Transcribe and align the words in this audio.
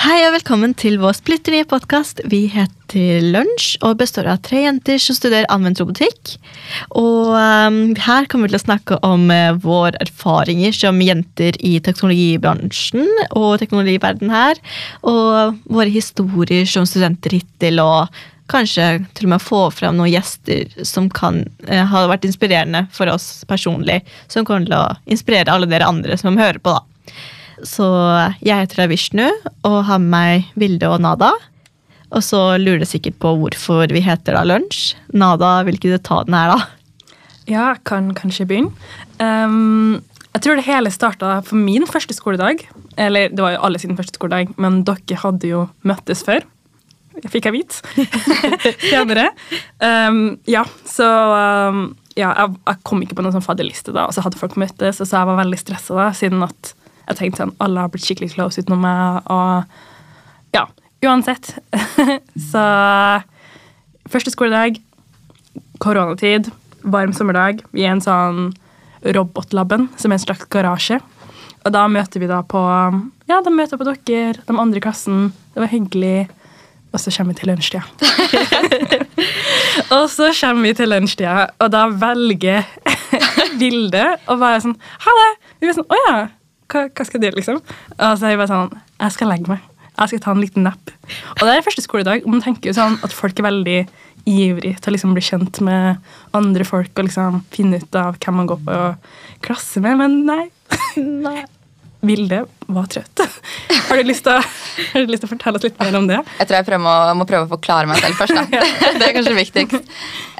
Hei 0.00 0.22
og 0.24 0.30
velkommen 0.32 0.72
til 0.80 0.94
vår 0.96 1.12
splitter 1.18 1.52
nye 1.52 1.66
podkast. 1.68 2.22
Vi 2.32 2.46
heter 2.48 3.20
Lunsj 3.20 3.74
og 3.84 3.98
består 4.00 4.30
av 4.32 4.38
tre 4.46 4.62
jenter 4.62 4.96
som 4.96 5.12
studerer 5.12 5.44
anvendt 5.52 5.82
robotikk. 5.82 6.38
Og 6.96 7.34
um, 7.36 7.76
her 8.00 8.24
kommer 8.32 8.48
vi 8.48 8.54
til 8.54 8.60
å 8.62 8.62
snakke 8.62 8.96
om 9.04 9.26
uh, 9.28 9.58
våre 9.60 10.00
erfaringer 10.00 10.72
som 10.72 11.02
jenter 11.04 11.58
i 11.60 11.74
teknologibransjen 11.84 13.04
og 13.36 13.58
teknologiverdenen 13.60 14.32
her. 14.32 14.62
Og 15.04 15.58
våre 15.68 15.92
historier 15.92 16.64
som 16.64 16.88
studenter 16.88 17.36
hittil, 17.36 17.82
og 17.84 18.08
kanskje 18.48 18.86
til 19.18 19.28
og 19.28 19.34
med 19.34 19.44
få 19.44 19.66
fram 19.68 20.00
noen 20.00 20.14
gjester 20.14 20.80
som 20.80 21.10
kan 21.12 21.42
uh, 21.68 21.84
ha 21.92 22.06
vært 22.08 22.24
inspirerende 22.24 22.86
for 22.96 23.12
oss 23.12 23.44
personlig. 23.52 24.00
Som 24.32 24.48
kommer 24.48 24.64
til 24.64 24.78
å 24.80 25.12
inspirere 25.12 25.52
alle 25.52 25.68
dere 25.68 25.92
andre 25.92 26.16
som 26.16 26.40
hører 26.40 26.62
på, 26.64 26.72
da. 26.72 26.86
Så 27.66 27.86
jeg 28.44 28.64
heter 28.64 28.88
Vishnu 28.90 29.26
og 29.66 29.78
har 29.88 30.00
med 30.02 30.10
meg 30.12 30.52
Vilde 30.60 30.90
og 30.90 31.00
Nada. 31.04 31.32
Og 32.10 32.24
så 32.26 32.40
lurer 32.58 32.82
du 32.82 32.88
sikkert 32.88 33.20
på 33.22 33.32
hvorfor 33.38 33.90
vi 33.94 34.02
heter 34.02 34.34
da 34.34 34.44
Lunsj. 34.46 34.96
Nada, 35.14 35.60
vil 35.66 35.78
ikke 35.78 35.94
du 35.94 35.98
den 36.26 36.36
her, 36.36 36.54
da? 36.56 37.14
Ja, 37.46 37.72
jeg 37.72 37.82
kan 37.88 38.12
kanskje 38.14 38.46
begynne. 38.50 38.72
Um, 39.18 40.00
jeg 40.34 40.44
tror 40.44 40.58
det 40.58 40.66
hele 40.66 40.92
starta 40.94 41.40
på 41.46 41.58
min 41.58 41.86
første 41.86 42.14
skoledag. 42.14 42.64
Eller 42.98 43.30
det 43.30 43.42
var 43.42 43.54
jo 43.54 43.62
alle 43.66 43.82
sin 43.82 43.96
første 43.98 44.18
skoledag, 44.18 44.52
men 44.58 44.82
dere 44.86 45.20
hadde 45.22 45.50
jo 45.50 45.66
møttes 45.86 46.24
før. 46.26 46.46
Fikk 47.30 47.50
jeg 47.50 47.56
vite 47.58 48.06
senere. 48.90 49.30
Um, 49.80 50.36
ja, 50.44 50.60
så 50.84 51.06
um, 51.08 51.78
ja, 52.12 52.34
jeg, 52.36 52.56
jeg, 52.66 52.80
kom 52.84 53.00
ikke 53.00 53.16
på 53.16 53.22
noen 53.24 53.32
sånn 53.32 53.44
fadderliste, 53.44 53.94
da, 53.96 54.04
og 54.04 54.12
så 54.12 54.20
hadde 54.20 54.36
folk 54.36 54.58
møttes, 54.60 55.00
og 55.00 55.08
så 55.08 55.22
jeg 55.22 55.28
var 55.30 55.38
veldig 55.38 55.56
stressa 55.56 56.10
siden 56.18 56.44
at 56.44 56.72
jeg 57.10 57.18
tenkte 57.18 57.42
sånn, 57.42 57.56
alle 57.62 57.84
har 57.84 57.90
blitt 57.92 58.06
skikkelig 58.06 58.34
close 58.36 58.62
utenom 58.62 58.84
meg. 58.84 59.26
Og 59.30 60.56
ja, 60.56 60.66
uansett. 61.06 61.52
så 62.52 62.64
første 64.10 64.32
skoledag, 64.34 64.78
koronatid, 65.82 66.50
varm 66.82 67.14
sommerdag. 67.16 67.64
Vi 67.74 67.86
er 67.86 67.96
en 67.96 68.04
sånn 68.04 68.50
Robotlaben, 69.00 69.88
som 69.96 70.12
er 70.12 70.18
en 70.18 70.26
slags 70.26 70.46
garasje. 70.52 71.00
Og 71.64 71.72
da 71.74 71.86
møter 71.92 72.22
vi 72.22 72.28
da 72.28 72.42
på 72.46 72.60
ja, 73.30 73.38
da 73.44 73.50
møter 73.52 73.78
på 73.78 73.86
dere, 73.86 74.40
de 74.42 74.58
andre 74.58 74.80
i 74.80 74.84
klassen. 74.84 75.30
Det 75.54 75.62
var 75.62 75.70
hyggelig. 75.70 76.28
Og 76.90 76.98
så 76.98 77.12
kommer 77.14 77.36
vi 77.36 77.38
til 77.38 77.50
lunsjtida. 77.52 77.84
og 79.96 80.08
så 80.10 80.32
kommer 80.40 80.66
vi 80.66 80.72
til 80.74 80.90
lunsjtida, 80.90 81.36
og 81.62 81.70
da 81.70 81.84
velger 81.94 82.66
Vilde 83.60 84.04
å 84.30 84.36
være 84.40 84.60
sånn 84.64 84.76
Ha 85.04 85.14
det! 85.18 85.30
Vi 85.60 85.68
er 85.70 85.76
sånn, 85.76 85.86
Å 85.90 85.98
ja 86.08 86.18
hva, 86.70 86.86
hva 86.88 87.06
skal 87.06 87.22
du, 87.22 87.28
liksom? 87.36 87.60
Og 87.60 88.14
så 88.18 88.26
er 88.26 88.34
jeg 88.34 88.40
bare 88.40 88.50
sånn 88.50 88.78
Jeg 89.00 89.16
skal 89.16 89.32
legge 89.32 89.50
meg. 89.50 89.66
Jeg 90.00 90.12
skal 90.12 90.22
ta 90.24 90.32
en 90.32 90.40
liten 90.40 90.64
napp. 90.64 90.92
Og 91.36 91.42
det 91.44 91.54
er 91.54 91.66
første 91.66 91.84
skoledag. 91.84 92.24
Og 92.24 92.32
man 92.32 92.44
tenker 92.44 92.70
jo 92.70 92.76
sånn 92.76 92.96
at 93.04 93.12
folk 93.14 93.40
er 93.40 93.50
veldig 93.50 93.78
ivrig 94.28 94.74
til 94.80 94.92
å 94.92 94.94
liksom 94.94 95.14
bli 95.16 95.24
kjent 95.24 95.60
med 95.64 96.00
andre 96.36 96.66
folk 96.68 96.92
og 96.96 97.08
liksom 97.08 97.40
finne 97.52 97.80
ut 97.80 97.96
av 97.96 98.18
hvem 98.20 98.36
man 98.40 98.50
går 98.50 98.60
på 98.66 98.82
klasse 99.44 99.80
med, 99.84 99.96
men 100.00 100.20
nei. 100.28 100.44
nei. 100.96 101.40
Vilde 102.00 102.46
var 102.72 102.86
trøtt. 102.88 103.20
Har 103.90 103.98
du, 103.98 104.06
lyst 104.08 104.24
til, 104.24 105.26
å 105.26 105.28
fortelle 105.28 105.58
oss 105.58 105.66
litt 105.66 105.80
mer 105.82 105.98
om 105.98 106.06
det? 106.08 106.20
Jeg 106.38 106.48
tror 106.48 106.72
jeg 106.72 106.80
må, 106.80 106.94
må, 107.18 107.26
prøve 107.28 107.44
å 107.44 107.50
forklare 107.50 107.90
meg 107.90 108.00
selv 108.00 108.16
først. 108.16 108.38
Da. 108.38 108.62
det 108.96 109.04
er 109.04 109.12
kanskje 109.18 109.34
viktigst. 109.36 109.90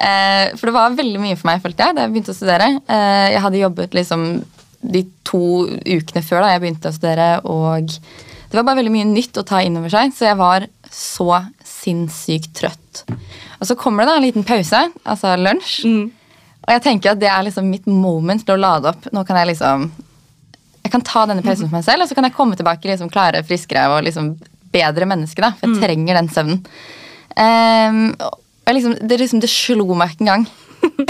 Eh, 0.00 0.54
for 0.56 0.70
det 0.70 0.74
var 0.78 0.96
veldig 0.96 1.20
mye 1.20 1.36
for 1.36 1.50
meg 1.50 1.60
følte 1.60 1.84
jeg, 1.84 1.98
da 1.98 2.06
jeg 2.06 2.14
begynte 2.14 2.32
å 2.32 2.38
studere. 2.38 2.70
Eh, 2.88 3.26
jeg 3.34 3.44
hadde 3.44 3.60
jobbet 3.60 3.98
liksom 3.98 4.24
de 4.80 5.04
to 5.28 5.66
ukene 5.84 6.22
før 6.24 6.44
da 6.44 6.52
jeg 6.54 6.62
begynte 6.62 6.90
å 6.90 6.96
studere, 6.96 7.30
og 7.44 7.90
det 8.50 8.58
var 8.58 8.66
bare 8.66 8.80
veldig 8.80 8.92
mye 8.94 9.08
nytt 9.08 9.38
å 9.38 9.46
ta 9.46 9.60
inn 9.62 9.78
over 9.78 9.92
seg, 9.92 10.14
så 10.16 10.30
jeg 10.30 10.38
var 10.40 10.66
så 10.90 11.28
sinnssykt 11.66 12.54
trøtt. 12.58 13.02
Og 13.60 13.68
så 13.68 13.76
kommer 13.78 14.04
det 14.04 14.10
da 14.10 14.18
en 14.18 14.26
liten 14.26 14.46
pause, 14.46 14.86
altså 15.04 15.34
lunsj, 15.38 15.74
mm. 15.86 16.06
og 16.64 16.72
jeg 16.74 16.84
tenker 16.86 17.12
at 17.12 17.20
det 17.20 17.28
er 17.30 17.44
liksom 17.46 17.68
mitt 17.70 17.86
moment 17.86 18.42
til 18.46 18.56
å 18.56 18.62
lade 18.62 18.90
opp. 18.90 19.10
Nå 19.14 19.24
kan 19.28 19.40
jeg 19.42 19.52
liksom 19.54 19.90
Jeg 20.80 20.94
kan 20.94 21.02
ta 21.04 21.26
denne 21.28 21.44
pausen 21.44 21.68
for 21.68 21.76
meg 21.76 21.84
selv, 21.84 22.02
og 22.02 22.08
så 22.08 22.16
kan 22.16 22.24
jeg 22.24 22.34
komme 22.34 22.56
tilbake 22.56 22.88
liksom 22.88 23.10
klare, 23.12 23.42
friskere 23.44 23.84
og 23.92 24.06
liksom 24.06 24.32
bedre 24.72 25.06
menneske, 25.06 25.42
da, 25.44 25.52
for 25.58 25.68
jeg 25.68 25.76
mm. 25.76 25.82
trenger 25.84 26.16
den 26.16 26.30
søvnen. 26.32 26.62
Um, 27.36 27.98
og 28.18 28.74
liksom, 28.74 28.96
det, 29.04 29.18
liksom, 29.20 29.42
det 29.44 29.50
slo 29.52 29.92
meg 29.92 30.14
ikke 30.14 30.24
engang 30.24 30.46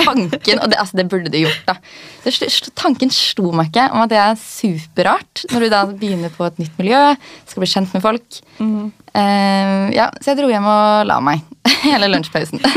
tanken 0.00 0.60
Og 0.60 0.70
det, 0.70 0.78
altså, 0.78 0.98
det 0.98 1.06
burde 1.10 1.32
du 1.32 1.38
gjort, 1.40 1.62
da. 1.66 1.76
Det, 2.24 2.48
tanken 2.78 3.12
slo 3.14 3.52
meg 3.56 3.70
ikke 3.70 3.88
om 3.94 4.04
at 4.04 4.12
det 4.12 4.20
er 4.20 4.38
superrart 4.40 5.44
når 5.52 5.64
du 5.64 5.68
da 5.72 5.82
begynner 5.90 6.32
på 6.34 6.46
et 6.48 6.60
nytt 6.62 6.78
miljø, 6.80 7.00
skal 7.48 7.64
bli 7.64 7.70
kjent 7.70 7.94
med 7.96 8.04
folk. 8.04 8.40
Mm. 8.58 8.90
Uh, 9.10 9.86
ja, 9.96 10.10
Så 10.20 10.32
jeg 10.32 10.40
dro 10.40 10.50
hjem 10.52 10.68
og 10.70 11.06
la 11.10 11.18
meg 11.24 11.44
hele 11.88 12.10
lunsjpausen. 12.12 12.62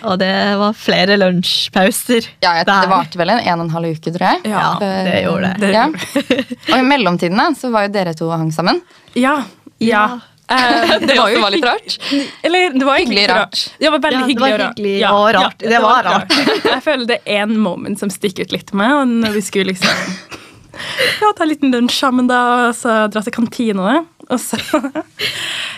Og 0.00 0.16
det 0.16 0.32
var 0.56 0.76
flere 0.76 1.16
lunsjpauser. 1.20 2.24
Ja, 2.40 2.54
jeg, 2.56 2.66
Det 2.68 2.88
varte 2.88 3.20
vel 3.20 3.34
en 3.34 3.42
en 3.44 3.60
og 3.60 3.66
en 3.66 3.74
halv 3.74 3.98
uke, 3.98 4.12
tror 4.14 4.26
jeg. 4.30 4.48
Ja, 4.48 4.64
det 4.80 5.18
gjorde 5.26 5.50
det. 5.60 5.72
Ja. 5.74 5.86
Og 6.72 6.76
i 6.78 6.86
mellomtiden 6.86 7.40
da, 7.40 7.50
så 7.58 7.68
var 7.74 7.84
jo 7.84 7.92
dere 7.98 8.14
to 8.16 8.30
hang 8.32 8.48
sammen. 8.54 8.80
Ja, 9.12 9.42
ja. 9.80 10.06
Uh, 10.60 10.96
det 11.06 11.14
var 11.14 11.30
jo 11.30 11.40
var 11.44 11.52
litt 11.54 11.62
rart. 11.62 11.94
Eller 12.42 12.72
det 12.74 12.86
var 12.86 12.98
hyggelig 12.98 13.26
rart. 13.30 13.60
Det 13.78 13.90
var 13.92 14.00
veldig 14.02 14.18
ja, 14.18 14.26
hyggelig, 14.26 14.48
det 14.50 14.56
var 14.58 14.72
hyggelig 14.72 14.94
og, 15.06 15.18
og 15.18 15.28
rart. 15.36 15.62
Ja, 15.62 15.68
det, 15.70 15.82
var 15.84 16.08
rart. 16.08 16.32
Jeg 16.72 16.82
føler 16.82 17.04
det 17.06 17.18
er 17.22 17.44
en 17.44 17.52
moment 17.62 18.00
som 18.02 18.10
stikker 18.10 18.48
ut 18.48 18.54
litt 18.56 18.72
med, 18.74 18.94
og 18.96 19.12
når 19.26 19.36
vi 19.36 19.42
skulle 19.46 19.70
liksom 19.70 20.40
ja, 21.22 21.30
ta 21.30 21.44
en 21.44 21.52
liten 21.52 21.70
lunsj 21.70 22.00
sammen 22.00 22.30
da, 22.30 22.40
og 22.66 22.74
så 22.78 22.96
dra 23.12 23.22
til 23.22 23.36
kantina. 23.36 24.00
Og 24.26 24.42
så 24.42 24.58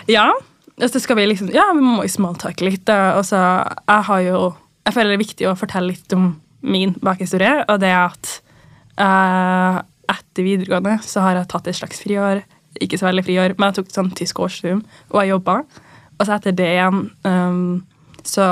Ja. 0.09 0.31
Og 0.81 0.89
så 0.89 0.97
skal 0.97 1.19
vi 1.19 1.27
liksom 1.29 1.51
Ja, 1.53 1.67
vi 1.77 1.85
må 1.85 2.01
jo 2.01 2.09
smalltalke 2.09 2.65
litt. 2.65 2.85
Da. 2.89 3.13
Og 3.19 3.27
så 3.29 3.37
Jeg 3.37 4.07
har 4.09 4.25
jo 4.25 4.39
Jeg 4.87 4.95
føler 4.95 5.13
det 5.13 5.19
er 5.19 5.25
viktig 5.27 5.49
å 5.51 5.57
fortelle 5.59 5.93
litt 5.93 6.17
om 6.17 6.31
min 6.63 6.95
bakhistorie, 7.03 7.65
og 7.67 7.79
det 7.83 7.89
er 7.91 8.05
at 8.07 8.29
uh, 8.95 9.81
etter 10.07 10.45
videregående 10.45 10.93
så 11.03 11.25
har 11.25 11.35
jeg 11.35 11.49
tatt 11.51 11.67
et 11.67 11.75
slags 11.75 11.99
friår 11.99 12.39
ikke 12.81 12.99
så 12.99 13.09
veldig 13.09 13.25
friår, 13.27 13.55
men 13.57 13.69
jeg 13.69 13.79
tok 13.79 13.93
sånn 13.93 14.13
tysk 14.17 14.41
årsstudium, 14.43 14.83
og 15.11 15.19
jeg 15.21 15.33
jobba. 15.33 15.59
Og 16.17 16.25
så 16.25 16.37
etter 16.37 16.55
det 16.57 16.69
igjen 16.75 17.05
um, 17.27 17.83
så 18.25 18.47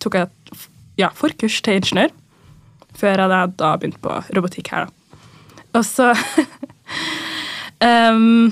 tok 0.00 0.16
jeg 0.20 0.30
ja, 1.00 1.10
forkurs 1.16 1.60
til 1.64 1.80
ingeniør. 1.80 2.14
Før 3.00 3.22
jeg 3.24 3.32
da, 3.32 3.44
da 3.48 3.74
begynte 3.80 4.00
på 4.02 4.16
robotikk 4.36 4.72
her, 4.74 4.88
da. 4.88 4.96
Og 5.78 5.84
så 5.86 6.10
um, 7.86 8.50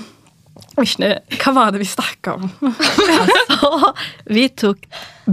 hva 0.79 1.51
var 1.51 1.73
det 1.73 1.81
vi 1.81 1.87
snakka 1.89 2.37
om? 2.37 2.45
altså, 3.19 3.91
vi 4.31 4.45
tok 4.55 4.85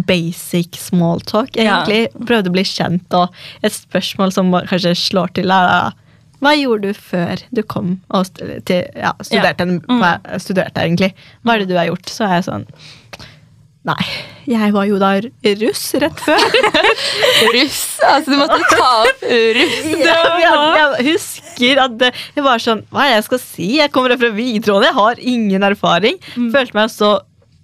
basic 0.09 0.79
smalltalk, 0.81 1.55
egentlig. 1.55 2.01
Ja. 2.09 2.25
Prøvde 2.29 2.51
å 2.51 2.57
bli 2.57 2.65
kjent, 2.67 3.15
og 3.15 3.37
et 3.63 3.75
spørsmål 3.75 4.35
som 4.35 4.51
kanskje 4.67 4.97
slår 4.99 5.37
til, 5.39 5.55
er 5.55 5.95
hva 6.45 6.53
gjorde 6.57 6.93
du 6.93 7.01
før 7.01 7.43
du 7.55 7.63
kom 7.65 7.97
og 8.13 8.29
til, 8.37 8.85
ja, 8.93 9.13
studerte, 9.25 9.67
ja. 9.67 9.81
Mm. 9.89 10.39
studerte, 10.43 10.85
egentlig? 10.85 11.13
Hva 11.43 11.57
er 11.57 11.65
det 11.65 11.71
du 11.71 11.77
har 11.79 11.89
gjort? 11.91 12.13
Så 12.13 12.27
er 12.29 12.39
jeg 12.39 12.49
sånn 12.51 12.67
Nei, 13.87 14.03
jeg 14.51 14.73
var 14.75 14.87
jo 14.89 14.97
da 14.99 15.13
russ 15.61 15.83
rett 16.03 16.23
før. 16.27 16.43
russ? 17.55 17.83
Altså, 18.03 18.33
du 18.33 18.41
måtte 18.41 18.59
ta 18.73 18.89
opp 19.05 19.23
russ. 19.29 19.77
Ja, 20.07 20.17
jeg, 20.43 20.57
jeg, 20.81 21.05
husker 21.13 21.81
at 21.85 21.95
det, 22.01 22.11
jeg 22.35 22.47
var 22.47 22.63
sånn 22.63 22.83
Hva 22.91 23.05
er 23.05 23.13
det 23.13 23.21
jeg 23.21 23.27
skal 23.29 23.41
si? 23.45 23.69
Jeg 23.79 23.93
kommer 23.95 24.17
fra 24.19 24.33
videregående, 24.35 24.91
jeg 24.91 24.99
har 24.99 25.23
ingen 25.35 25.69
erfaring. 25.71 26.19
Mm. 26.35 26.51
Følte 26.57 26.79
meg 26.81 26.91
så 26.91 27.13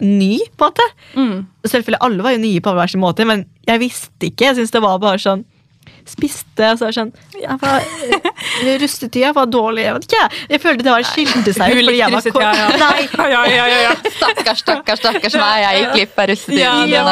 ny, 0.03 0.39
på 0.59 0.69
en 0.69 0.71
måte. 0.71 0.87
Mm. 1.15 1.35
Selvfølgelig, 1.67 2.01
alle 2.07 2.27
var 2.27 2.37
jo 2.37 2.43
nye 2.43 2.63
på 2.63 2.77
hver 2.79 2.91
sin 2.95 3.03
måte, 3.03 3.27
men 3.27 3.45
jeg 3.67 3.83
visste 3.83 4.31
ikke. 4.31 4.49
Jeg 4.49 4.61
synes 4.61 4.75
det 4.75 4.83
var 4.83 5.03
bare 5.03 5.23
sånn 5.23 5.45
spiste. 6.11 6.71
Og 6.73 6.79
så 6.79 6.87
var 6.87 6.93
det 6.93 6.97
sånn 6.97 7.13
jeg 7.43 7.59
var, 7.63 7.87
eh, 8.63 8.75
Rustetida 8.83 9.33
var 9.37 9.49
dårlig. 9.51 9.85
Jeg 9.87 9.97
vet 9.97 10.07
ikke, 10.09 10.23
jeg 10.53 10.63
følte 10.63 10.87
det 10.87 10.95
var 10.95 11.07
skilte 11.09 11.55
seg. 11.57 11.75
Hun 11.77 11.87
likte 11.89 12.09
russetida, 12.15 12.53
ja. 12.59 12.69
Nei. 12.83 13.07
ja, 13.33 13.43
ja, 13.51 13.67
ja, 13.87 13.93
Stakkars, 14.17 14.63
stakkars, 14.65 15.03
stakkars 15.03 15.39
meg. 15.41 15.63
Jeg 15.63 15.81
gikk 15.83 15.95
glipp 15.97 16.23
av 16.23 16.31
russetida. 16.33 16.73
Ja, 16.93 17.07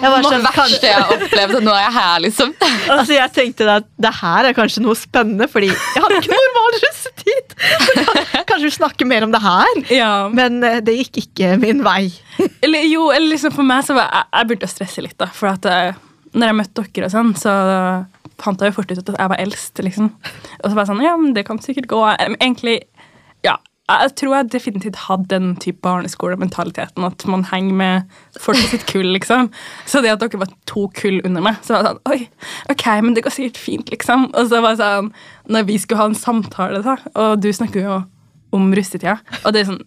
det 0.00 0.12
var 0.14 0.28
sånn, 0.28 0.46
verste 0.48 0.90
jeg 0.90 0.98
har 0.98 1.14
opplevd, 1.16 1.58
og 1.60 1.66
nå 1.68 1.76
er 1.76 1.84
jeg 1.86 1.94
her, 1.98 2.16
liksom. 2.26 2.54
Altså, 2.64 3.16
jeg 3.16 3.34
tenkte 3.36 3.68
at 3.78 3.88
det 4.06 4.14
her 4.20 4.50
er 4.50 4.56
kanskje 4.56 4.84
noe 4.84 4.98
spennende, 4.98 5.48
fordi 5.50 5.70
jeg 5.72 6.04
hadde 6.04 6.20
ikke 6.20 6.38
normal 6.38 6.78
russetid. 6.84 7.56
Kanskje 8.48 8.64
vi 8.66 8.74
snakker 8.78 9.08
mer 9.08 9.26
om 9.26 9.34
det 9.34 9.42
her, 9.44 9.82
ja. 9.94 10.12
men 10.34 10.60
eh, 10.66 10.80
det 10.84 10.96
gikk 11.00 11.22
ikke 11.24 11.54
min 11.62 11.82
vei. 11.86 12.08
Eller 12.64 12.86
jo, 12.88 13.08
eller 13.14 13.30
liksom 13.34 13.54
for 13.54 13.66
meg 13.66 13.84
så 13.86 13.96
var 13.96 14.10
jeg, 14.10 14.28
jeg 14.34 14.50
burde 14.52 14.70
stresse 14.70 15.04
litt, 15.04 15.16
da. 15.20 15.30
For 15.34 15.52
at 15.52 15.68
eh, 15.70 16.02
når 16.34 16.50
jeg 16.50 16.58
møtte 16.60 16.84
dere 16.94 17.08
og 17.08 17.14
sånn, 17.14 17.32
så 17.38 17.54
fant 18.42 18.60
jeg 18.60 18.72
jo 18.72 18.78
fort 18.80 18.90
ut 18.92 18.98
at 19.02 19.14
jeg 19.18 19.32
var 19.34 19.42
eldst. 19.42 19.78
liksom. 19.82 20.10
Og 20.62 20.66
så 20.66 20.74
var 20.74 20.82
jeg 20.84 20.92
sånn 20.92 21.04
Ja, 21.04 21.14
men 21.20 21.34
det 21.36 21.46
kan 21.48 21.60
sikkert 21.62 21.88
gå. 21.90 22.00
Egentlig, 22.38 22.80
ja, 23.44 23.56
jeg 23.90 24.14
tror 24.16 24.36
jeg 24.36 24.52
definitivt 24.54 25.02
hadde 25.06 25.28
den 25.28 25.50
type 25.60 25.82
barneskolementaliteten. 25.84 27.04
At 27.04 27.26
man 27.28 27.44
henger 27.50 27.74
med 27.74 28.16
folk 28.40 28.58
i 28.58 28.70
sitt 28.70 28.86
kull, 28.88 29.10
liksom. 29.12 29.50
Så 29.86 30.00
det 30.00 30.14
at 30.14 30.24
dere 30.24 30.40
var 30.40 30.54
to 30.70 30.86
kull 30.96 31.20
under 31.24 31.44
meg, 31.44 31.60
så 31.62 31.76
var 31.76 31.84
det 31.84 31.92
sånn 31.92 32.14
Oi, 32.14 32.20
ok, 32.72 32.86
men 33.04 33.16
det 33.16 33.26
går 33.26 33.36
sikkert 33.36 33.60
fint, 33.60 33.92
liksom. 33.92 34.30
Og 34.32 34.48
så 34.48 34.62
var 34.64 34.74
det 34.74 34.84
sånn 34.84 35.12
Når 35.52 35.68
vi 35.68 35.78
skulle 35.82 36.00
ha 36.00 36.08
en 36.08 36.18
samtale, 36.18 36.80
da, 36.86 36.96
og 37.14 37.44
du 37.44 37.50
snakker 37.52 37.84
jo 37.84 38.00
om 38.54 38.68
russetida. 38.76 39.16
Og 39.44 39.52
det 39.54 39.62
er 39.64 39.68
sånn 39.72 39.80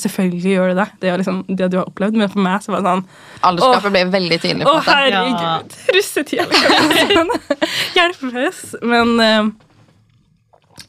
selvfølgelig 0.00 0.52
gjør 0.54 0.72
du 0.74 0.78
det. 0.80 0.86
Det 1.00 1.08
er 1.12 1.22
liksom 1.22 1.38
det 1.48 1.70
du 1.72 1.78
har 1.80 1.88
opplevd. 1.88 2.18
Men 2.20 2.28
for 2.32 2.42
meg 2.44 2.60
så 2.64 2.74
var 2.74 2.82
det 2.84 2.90
sånn 2.92 3.04
Aldersgapet 3.48 3.94
ble 3.96 4.02
veldig 4.12 4.38
tydelig. 4.42 4.66
Å, 4.68 4.76
herregud! 4.86 5.78
Russetida, 5.96 6.46
liksom. 6.52 7.32
Hjelpeløs. 7.96 8.60
Men 8.92 9.14
eh, 9.24 9.50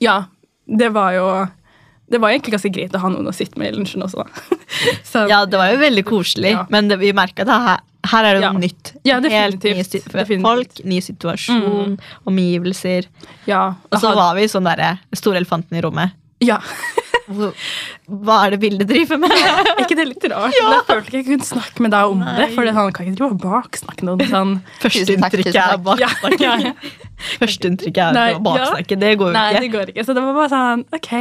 ja, 0.04 0.18
det 0.68 0.90
var 0.96 1.12
jo 1.18 1.26
Det 2.12 2.20
var 2.20 2.34
egentlig 2.34 2.52
ganske 2.58 2.72
greit 2.76 2.96
å 2.98 3.00
ha 3.00 3.10
noen 3.14 3.30
å 3.32 3.34
sitte 3.36 3.56
med 3.62 3.72
i 3.72 3.78
lunsjen 3.78 4.04
også. 4.04 4.26
Så, 5.12 5.26
Ja, 5.32 5.46
det 5.48 5.56
var 5.60 5.72
jo 5.72 5.80
veldig 5.80 6.04
koselig, 6.10 6.52
Ja. 6.58 6.66
men 6.70 6.90
det, 6.92 6.98
vi 7.00 7.14
merka 7.16 7.46
at 7.46 7.52
her, 7.54 7.80
her 8.12 8.26
er 8.28 8.34
det 8.36 8.42
Ja. 8.44 8.50
noe 8.52 8.60
nytt. 8.66 8.92
Ja, 9.08 9.20
Helt 9.24 9.64
nye 9.64 9.84
Definitivt. 9.86 10.42
folk, 10.44 10.82
ny 10.84 11.00
situasjon, 11.00 11.96
omgivelser. 12.28 13.08
ja, 13.48 13.76
Og 13.92 14.00
så 14.04 14.12
var 14.18 14.36
vi 14.36 14.50
sånn 14.52 14.68
derre 14.68 14.98
store 15.16 15.40
elefanten 15.40 15.78
i 15.80 15.82
rommet. 15.88 16.12
ja. 16.42 16.60
Hva 17.28 18.38
er 18.46 18.56
det 18.56 18.60
bildet 18.64 18.90
driver 18.90 19.20
med? 19.22 19.36
Er 19.36 19.72
ikke 19.84 19.98
det 20.00 20.08
litt 20.10 20.28
rart? 20.32 20.56
Ja. 20.58 20.72
Jeg 20.78 20.86
følte 20.88 21.08
ikke 21.12 21.20
jeg 21.22 21.28
kunne 21.30 21.50
snakke 21.52 21.86
med 21.86 21.94
deg 21.96 22.16
om. 22.16 22.24
Nei. 22.26 22.36
Det 22.40 22.50
For 22.56 22.74
han 22.80 22.92
kan 22.96 23.08
ikke 23.08 23.20
drive 23.20 23.38
og 23.38 23.46
baksnakke 23.46 24.08
noen 24.08 24.26
sånn 24.32 24.58
Førsteinntrykket 24.84 25.62
er 25.62 25.80
baksnakking. 25.86 26.46
Ja, 26.46 26.58
ja. 26.72 26.76
Førsteinntrykket 27.42 28.02
er 28.04 28.16
Nei, 28.16 28.28
å 28.36 28.42
baksnakke. 28.46 28.98
Det 29.02 29.12
går 29.20 29.32
jo 29.32 29.36
Nei, 29.36 29.50
det 29.60 29.72
går 29.74 29.92
ikke. 29.94 30.06
Så 30.08 30.16
det 30.18 30.24
var 30.26 30.38
bare 30.38 30.52
sånn, 30.52 30.86
ok. 30.98 31.12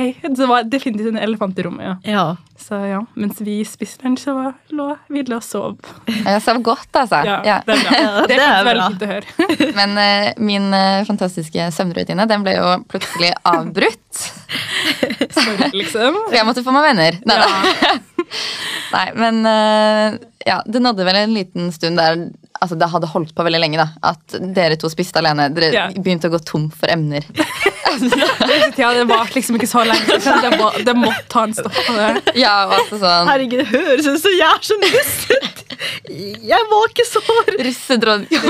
Det 0.40 0.48
var 0.50 0.68
definitivt 0.70 1.12
en 1.12 1.20
elefant 1.20 1.58
i 1.60 1.66
rommet, 1.66 1.86
ja. 1.86 1.96
Ja. 2.10 2.24
Så 2.60 2.76
ja, 2.84 3.00
Mens 3.16 3.40
vi 3.40 3.60
spiste 3.64 4.04
lunsj, 4.04 4.26
så 4.26 4.34
var, 4.36 4.52
lå 4.76 4.90
vi 5.08 5.22
og 5.32 5.42
sov. 5.44 5.78
Jeg 6.10 6.42
sov 6.44 6.60
godt, 6.64 6.90
altså. 6.92 7.22
Ja, 7.26 7.38
Ja. 7.46 7.58
Det 7.66 7.76
er 7.76 7.84
bra. 7.84 7.96
Ja, 8.00 8.26
det 8.26 8.36
det 8.36 8.46
er 8.46 8.66
veldig 8.68 8.88
fint 8.92 9.04
å 9.04 9.10
høre. 9.10 9.48
Men 9.78 9.96
uh, 10.00 10.28
min 10.50 10.68
uh, 10.74 11.00
fantastiske 11.08 11.70
søvnrutine 11.76 12.26
den 12.30 12.44
ble 12.46 12.56
jo 12.58 12.68
plutselig 12.90 13.32
avbrutt. 13.48 14.24
Sorry, 15.30 15.70
liksom. 15.76 16.20
Så 16.28 16.36
jeg 16.36 16.46
måtte 16.48 16.64
få 16.66 16.74
meg 16.76 16.90
venner. 16.90 17.20
Nei, 17.28 17.40
Ja. 17.40 17.96
Nei, 18.90 19.06
men 19.18 19.40
uh, 19.42 20.14
ja, 20.46 20.60
det 20.66 20.82
nådde 20.82 21.06
vel 21.06 21.16
en 21.18 21.34
liten 21.34 21.72
stund 21.74 21.98
der 21.98 22.28
altså 22.62 22.76
det 22.78 22.88
hadde 22.92 23.06
holdt 23.08 23.32
på 23.34 23.42
veldig 23.46 23.60
lenge. 23.62 23.76
da 23.80 23.86
At 24.12 24.26
dere 24.56 24.76
to 24.80 24.88
spiste 24.92 25.18
alene. 25.22 25.48
Dere 25.54 25.70
Ja. 25.72 25.86
begynte 25.96 26.28
å 26.28 26.30
gå 26.34 26.38
tom 26.44 26.68
for 26.70 26.86
emner. 26.92 27.22
Ja, 28.78 28.92
det 28.94 29.02
varte 29.10 29.34
liksom 29.34 29.56
ikke 29.58 29.66
så 29.66 29.82
lenge. 29.84 30.20
så 30.22 30.30
Det, 30.44 30.50
må, 30.60 30.66
det 30.86 30.94
måtte 30.94 31.24
ta 31.32 31.42
en 31.48 31.54
stopp 31.56 31.74
på 31.74 31.92
det. 31.96 32.22
Ja, 32.38 32.52
altså 32.70 32.98
sånn 33.00 33.26
Herregud, 33.26 33.58
det 33.64 33.70
høres 33.72 34.06
ut 34.06 34.20
som 34.22 34.30
jeg 34.30 34.46
er 34.46 34.60
så 34.62 34.74
russet! 34.84 35.64
Jeg 36.46 36.62
var 36.70 36.86
ikke 36.92 37.04
så 37.08 37.18
Russedronning. 37.66 38.28
Jeg 38.30 38.40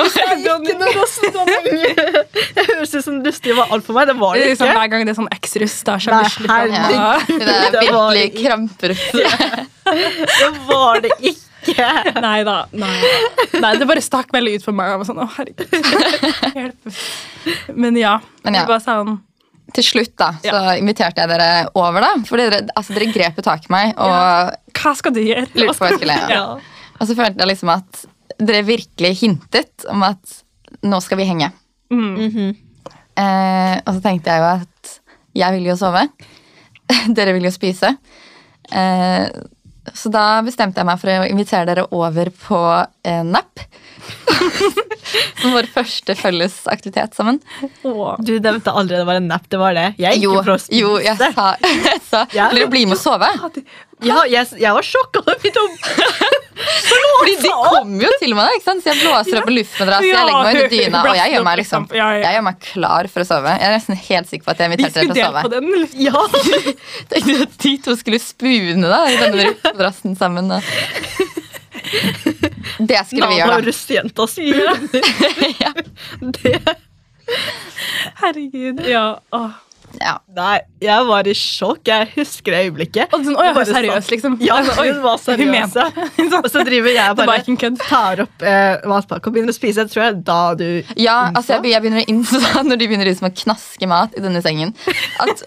høres 2.69 2.93
ut 2.95 3.05
som 3.07 3.17
rustig 3.25 3.55
var 3.57 3.67
alt 3.73 3.85
for 3.87 3.93
meg. 3.97 4.05
Det 4.11 4.17
var 4.21 4.33
Det 4.37 4.41
det 4.45 4.49
liksom, 4.53 4.67
ikke. 4.69 4.79
hver 4.81 4.89
gang 4.93 5.01
det 5.09 5.13
er 5.15 5.19
sånn 5.21 5.33
eks-russ, 5.37 5.79
da 5.89 5.93
Nei, 5.97 6.05
kommer 6.05 6.23
det 6.23 6.31
slutt. 6.37 6.51
herregud. 6.51 6.95
Ja, 6.95 7.01
Ja. 7.01 7.05
det 7.39 7.55
er 7.55 7.59
virkelig 7.81 8.27
kramperuss. 8.45 9.05
Det 9.91 10.51
var 10.69 10.95
det 11.07 11.13
ikke. 11.21 11.50
Nei 12.27 12.41
da. 12.47 12.57
Nei. 12.73 12.93
nei, 13.61 13.73
det 13.81 13.89
bare 13.89 14.03
stakk 14.05 14.33
veldig 14.35 14.59
ut 14.59 14.67
for 14.67 14.77
meg. 14.77 14.93
Jeg 14.93 15.01
var 15.03 15.09
sånn, 15.09 15.21
å 15.21 15.29
herregud. 15.37 15.75
Hjelp. 16.59 16.95
Men 17.77 17.99
ja. 18.01 18.15
Men 18.45 18.57
ja. 18.61 18.65
Det 18.65 18.73
var 18.73 18.85
sånn, 18.85 19.19
Til 19.77 19.87
slutt 19.87 20.15
da, 20.19 20.31
så 20.45 20.63
inviterte 20.81 21.23
jeg 21.23 21.31
dere 21.31 21.51
over, 21.79 22.03
da. 22.05 22.13
For 22.29 22.41
dere, 22.41 22.63
altså, 22.75 22.97
dere 22.97 23.11
grep 23.13 23.39
jo 23.41 23.47
tak 23.47 23.69
i 23.69 23.75
meg 23.75 23.93
og 24.01 24.57
hva 24.81 24.95
skal 24.97 25.15
du 25.15 25.21
gjøre? 25.23 25.47
lurte 25.53 25.77
på 25.77 25.85
hva 25.85 25.93
jeg 25.93 26.01
skulle 26.01 26.17
gjøre. 26.23 26.41
Ja. 26.41 26.81
Og 27.01 27.09
så 27.09 27.17
følte 27.17 27.43
jeg 27.45 27.53
liksom 27.53 27.73
at 27.73 28.03
dere 28.41 28.65
virkelig 28.65 29.13
hintet 29.21 29.87
om 29.93 30.05
at 30.07 30.41
nå 30.87 31.01
skal 31.05 31.21
vi 31.21 31.29
henge. 31.29 31.53
Mm. 31.93 32.11
Mhm. 32.27 32.51
Eh, 33.21 33.77
og 33.85 33.97
så 33.97 34.01
tenkte 34.05 34.33
jeg 34.33 34.41
jo 34.41 34.49
at 34.49 34.93
jeg 35.37 35.57
vil 35.57 35.67
jo 35.69 35.77
sove. 35.77 36.07
dere 37.17 37.35
vil 37.37 37.49
jo 37.49 37.53
spise. 37.55 37.93
Eh, 38.71 39.27
så 39.95 40.11
da 40.13 40.25
bestemte 40.47 40.81
jeg 40.81 40.87
meg 40.89 41.01
for 41.01 41.11
å 41.13 41.27
invitere 41.31 41.67
dere 41.71 41.85
over 41.95 42.31
på 42.47 42.61
eh, 43.05 43.23
napp. 43.27 43.63
Som 45.41 45.53
vår 45.57 45.69
første 45.73 46.15
felles 46.19 46.55
aktivitet 46.71 47.15
sammen. 47.19 47.41
Åh. 47.85 48.17
Du 48.25 48.33
nevnte 48.41 48.73
aldri 48.73 48.97
det 49.01 49.07
var 49.09 49.19
en 49.21 49.29
nap. 49.31 49.47
Det 49.51 49.61
var 49.61 49.75
det. 49.77 49.89
Jeg 50.01 50.19
gikk 50.21 50.25
Jo, 50.25 50.35
jo 50.37 50.43
for 50.43 50.55
å 50.55 50.59
spise. 50.63 50.81
jo 50.81 50.93
jeg 51.05 51.17
sa, 51.21 51.49
jeg 51.91 52.01
sa 52.09 52.25
Ja. 52.37 52.49
Vil 52.53 52.63
dere 52.63 52.73
bli 52.73 52.85
med 52.89 52.97
og 52.99 53.03
sove? 53.03 53.31
Ja, 54.07 54.23
jeg, 54.31 54.47
jeg 54.61 54.73
var 54.79 54.87
sjokka. 54.87 55.25
da 55.27 55.35
vi 55.43 55.53
tok- 55.53 55.91
Fordi 56.61 57.35
de 57.43 57.51
kommer 57.53 58.05
jo 58.07 58.11
til 58.21 58.35
meg, 58.37 58.57
ikke 58.57 58.67
sant? 58.67 58.83
så 58.85 58.93
jeg 58.93 59.01
blåser 59.03 59.41
opp 59.41 59.51
i 59.51 59.57
luftmadrass, 59.59 60.07
jeg 60.09 60.29
legger 60.29 60.45
meg 60.45 60.57
under 60.57 60.71
dyna, 60.75 61.03
og 61.05 61.19
jeg 61.19 61.35
gjør 61.35 61.45
meg 61.47 61.59
liksom 61.61 61.87
ja. 61.97 62.09
Jeg 62.21 62.37
gjør 62.37 62.45
meg 62.47 62.61
klar 62.67 63.09
for 63.13 63.25
å 63.25 63.29
sove. 63.29 63.55
Jeg 63.57 63.69
er 63.69 63.77
nesten 63.77 64.01
helt 64.09 64.31
sikker 64.31 64.49
på 64.49 64.55
at 64.55 64.63
jeg 64.65 64.73
Vi 64.73 64.79
inviterte 64.79 65.01
dere 65.01 65.07
til 65.07 65.11
å 65.11 65.19
dele 65.21 65.45
på 65.45 65.53
den. 65.55 65.67
Ja. 66.01 66.19
Tenkte 67.13 67.37
at 67.47 67.57
de 67.65 67.73
to 67.87 67.97
skulle 68.01 68.21
spune 68.23 68.91
da, 68.93 69.01
i 69.11 69.19
denne 69.21 69.49
luftmadrassen 69.51 70.17
sammen. 70.21 70.53
Da. 70.53 70.61
Det 72.79 73.01
skulle 73.09 73.31
vi 73.31 73.41
gjøre 73.41 73.57
da. 73.57 73.65
russejenta 73.67 74.27
spuner. 74.31 74.77
Ja. 75.65 75.73
Det 76.21 76.59
Herregud. 78.21 78.81
Ja. 78.89 79.21
Åh. 79.37 79.51
Ja. 80.01 80.15
Nei, 80.33 80.61
jeg 80.81 81.07
var 81.11 81.29
i 81.29 81.35
sjokk. 81.37 81.83
Jeg 81.91 82.09
husker 82.15 82.55
det 82.55 82.61
øyeblikket. 82.67 83.13
Og 83.13 83.25
sånn, 83.27 83.37
å, 83.37 83.45
jeg 83.45 83.57
var 83.59 83.69
seriøs, 83.69 84.11
liksom. 84.15 84.37
Ja, 84.41 84.57
Altså, 84.61 84.77
hun 84.81 85.03
var 85.05 85.19
seriøs. 85.21 85.77
Og 86.41 86.49
så 86.49 86.65
driver 86.65 86.95
jeg 86.97 87.17
bare 87.21 87.77
tar 87.83 88.25
opp 88.25 88.45
eh, 88.47 88.81
matpakke 88.89 89.29
og 89.29 89.37
begynner 89.37 89.53
å 89.53 89.57
spise. 89.57 89.85
Jeg 89.85 89.93
tror 89.93 90.05
jeg 90.07 90.21
da 90.27 90.41
du 90.57 90.67
Ja, 91.01 91.19
altså 91.35 91.59
jeg, 91.59 91.75
jeg 91.75 91.85
begynner 91.85 92.05
å 92.05 92.09
innse 92.15 92.41
når 92.71 92.81
de 92.81 92.89
begynner 92.89 93.11
liksom 93.11 93.29
å 93.29 93.35
knaske 93.43 93.91
mat 93.91 94.17
i 94.17 94.25
denne 94.25 94.41
sengen, 94.45 94.73
at, 95.21 95.45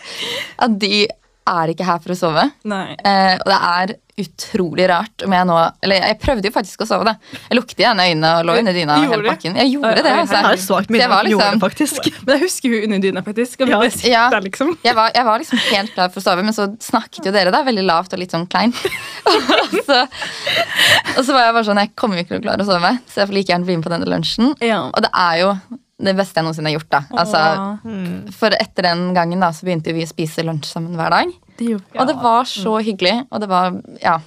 at 0.66 0.76
de 0.82 1.06
er 1.46 1.70
ikke 1.72 1.86
her 1.86 1.98
for 2.02 2.12
å 2.12 2.18
sove. 2.18 2.42
Nei. 2.68 2.96
Eh, 3.06 3.36
og 3.38 3.46
det 3.52 3.60
er 3.70 3.94
utrolig 4.16 4.86
rart 4.88 5.20
om 5.26 5.32
jeg 5.36 5.44
nå 5.44 5.56
Eller 5.84 5.98
jeg 6.08 6.16
prøvde 6.22 6.48
jo 6.48 6.52
faktisk 6.54 6.80
å 6.80 6.86
sove, 6.88 7.04
da. 7.04 7.12
Jeg 7.50 7.58
lukket 7.58 7.82
igjen 7.82 7.98
øynene 8.00 8.30
og 8.38 8.46
lå 8.48 8.54
under 8.62 8.72
dyna 8.72 8.94
Gjorde 9.02 9.12
hele 9.18 9.28
bakken. 9.28 9.58
Jeg 9.60 9.72
gjorde 9.74 9.90
det, 10.06 10.12
altså. 10.22 10.38
Jeg 10.38 10.46
har 10.46 10.56
et 10.56 10.62
svakt 10.64 10.88
Så 10.88 10.94
minne 10.94 11.04
jeg 11.04 11.12
var 11.12 11.20
at 11.26 11.30
gjorde 11.34 11.50
liksom- 11.50 11.60
det, 11.60 11.66
faktisk. 11.66 12.08
Men 12.24 12.32
jeg 12.38 12.42
husker 12.46 12.72
hun 12.72 12.86
under 12.88 13.02
dyna, 13.04 13.22
faktisk. 13.26 13.60
Og 13.60 13.68
Ja. 13.74 13.80
det 13.84 14.04
Ja. 14.08 14.24
der, 14.32 14.40
liksom. 14.48 14.72
Jeg 14.88 14.94
var, 14.96 15.10
jeg 15.14 15.24
var 15.28 15.38
liksom 15.44 15.58
helt 15.68 15.92
klar 15.94 16.08
for 16.14 16.20
å 16.20 16.24
sove, 16.24 16.42
men 16.48 16.54
så 16.56 16.66
snakket 16.80 17.26
jo 17.28 17.32
dere 17.36 17.52
da 17.52 17.62
veldig 17.62 17.84
lavt 17.84 18.12
og 18.16 18.18
litt 18.24 18.32
sånn 18.32 18.46
kleint. 18.48 18.74
og, 19.26 19.76
så, 19.84 20.00
og 21.18 21.24
så 21.24 21.32
var 21.36 21.42
jeg 21.50 21.54
bare 21.58 21.64
sånn 21.68 21.82
Jeg 21.84 21.92
kommer 21.94 22.16
jo 22.16 22.24
ikke 22.24 22.34
til 22.36 22.40
å 22.40 22.46
klare 22.48 22.64
å 22.64 22.70
sove, 22.72 22.92
så 23.12 23.20
jeg 23.20 23.28
får 23.28 23.36
like 23.36 23.52
gjerne 23.52 23.68
bli 23.68 23.76
med 23.76 23.84
på 23.84 23.92
denne 23.92 24.08
lunsjen. 24.08 24.54
Ja. 24.64 24.80
Og 24.96 25.02
det 25.04 25.12
er 25.12 25.42
jo 25.44 25.52
det 25.98 26.12
beste 26.16 26.36
jeg 26.36 26.44
noensinne 26.44 26.68
har 26.70 26.78
gjort. 26.78 26.90
da 26.90 27.00
altså, 27.16 27.80
mm. 27.84 28.32
For 28.36 28.50
etter 28.50 28.82
den 28.90 29.14
gangen 29.16 29.40
da 29.40 29.48
så 29.56 29.64
begynte 29.64 29.94
vi 29.96 30.04
å 30.04 30.10
spise 30.10 30.44
lunsj 30.44 30.66
sammen 30.74 30.94
hver 30.98 31.10
dag. 31.10 31.32
det 31.58 31.68
gjorde- 31.70 32.00
Og 32.00 32.06
det 32.06 32.16
var 32.16 32.44
så 32.44 32.74
hyggelig. 32.84 33.26
Og 33.30 33.40
det 33.40 33.48
var 33.48 33.82
Ja. 34.02 34.18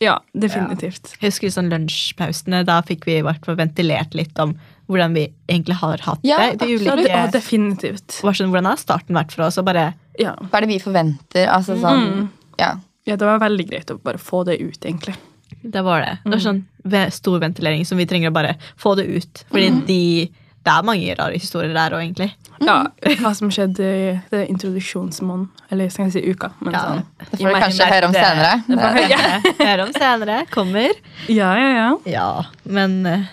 Ja, 0.00 0.18
definitivt. 0.36 1.14
Jeg 1.20 1.30
husker 1.30 1.48
sånn 1.48 1.70
lunsjpausene. 1.70 2.64
Da 2.66 2.82
fikk 2.82 3.04
vi 3.06 3.18
i 3.18 3.22
hvert 3.22 3.44
fall 3.46 3.56
ventilert 3.56 4.12
litt 4.14 4.38
om 4.42 4.54
hvordan 4.90 5.14
vi 5.14 5.32
egentlig 5.48 5.76
har 5.76 5.96
hatt 5.98 6.18
Ja, 6.22 6.50
det. 6.50 6.58
De 6.58 6.66
ulike, 6.76 7.08
Ja, 7.08 7.26
definitivt. 7.28 8.08
sånn, 8.20 8.50
hvordan 8.50 8.66
har 8.66 8.76
starten 8.76 9.14
vært 9.16 9.32
for 9.32 9.44
oss? 9.44 9.56
Og 9.58 9.64
bare, 9.64 9.94
Ja. 10.18 10.34
Hva 10.34 10.58
er 10.58 10.60
det 10.66 10.68
vi 10.68 10.78
forventer? 10.78 11.48
Altså 11.48 11.76
sånn 11.80 12.28
Ja. 12.58 12.74
ja, 13.06 13.16
det 13.16 13.22
var 13.24 13.38
veldig 13.38 13.70
greit 13.70 13.86
å 13.86 13.98
bare 14.02 14.18
få 14.18 14.44
det 14.44 14.60
ut, 14.60 14.78
egentlig. 14.80 15.16
det 15.64 15.82
var 15.82 16.00
det. 16.02 16.18
Det 16.24 16.30
var 16.32 16.52
sånn 16.52 17.12
stor 17.12 17.40
ventilering 17.40 17.86
som 17.86 17.96
vi 17.96 18.04
trenger 18.04 18.30
å 18.30 18.32
bare 18.34 18.56
få 18.76 18.96
det 18.96 19.06
ut. 19.08 19.44
Fordi 19.50 19.86
de, 19.86 20.30
det 20.64 20.72
er 20.72 20.84
mange 20.88 21.14
rare 21.18 21.36
historier 21.36 21.74
der 21.76 21.94
òg, 21.96 22.02
egentlig. 22.06 22.30
Ja, 22.64 22.76
Hva 23.20 23.32
som 23.36 23.50
skjedde 23.52 23.84
i 23.84 24.04
det 24.30 24.44
introduksjonsmåneden, 24.48 25.48
eller 25.74 25.90
skal 25.92 26.06
jeg 26.08 26.12
si 26.16 26.30
uka. 26.30 26.52
Men 26.60 26.72
Ja. 26.72 26.80
sånn. 26.80 27.02
Det 27.18 27.38
får 27.40 27.48
vi 27.54 27.62
kanskje 27.64 27.88
høre 27.90 28.06
om 28.08 28.12
senere. 28.14 28.52
Det 28.68 28.76
var- 28.76 28.98
Ja. 29.10 29.40
Høre 29.66 29.82
om 29.86 29.92
senere. 29.92 30.46
Kommer. 30.50 30.92
ja, 31.28 31.50
ja, 31.58 31.70
ja. 31.74 31.88
Ja, 32.06 32.44
men 32.64 33.04
eh, 33.06 33.26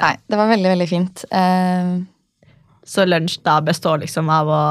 Nei, 0.00 0.16
det 0.30 0.38
var 0.38 0.46
veldig, 0.46 0.70
veldig 0.76 0.88
fint. 0.88 1.24
Uh... 1.32 2.04
Så 2.86 3.04
lunsj 3.04 3.40
da 3.44 3.60
består 3.60 3.98
liksom 4.00 4.30
av 4.30 4.46
å 4.46 4.62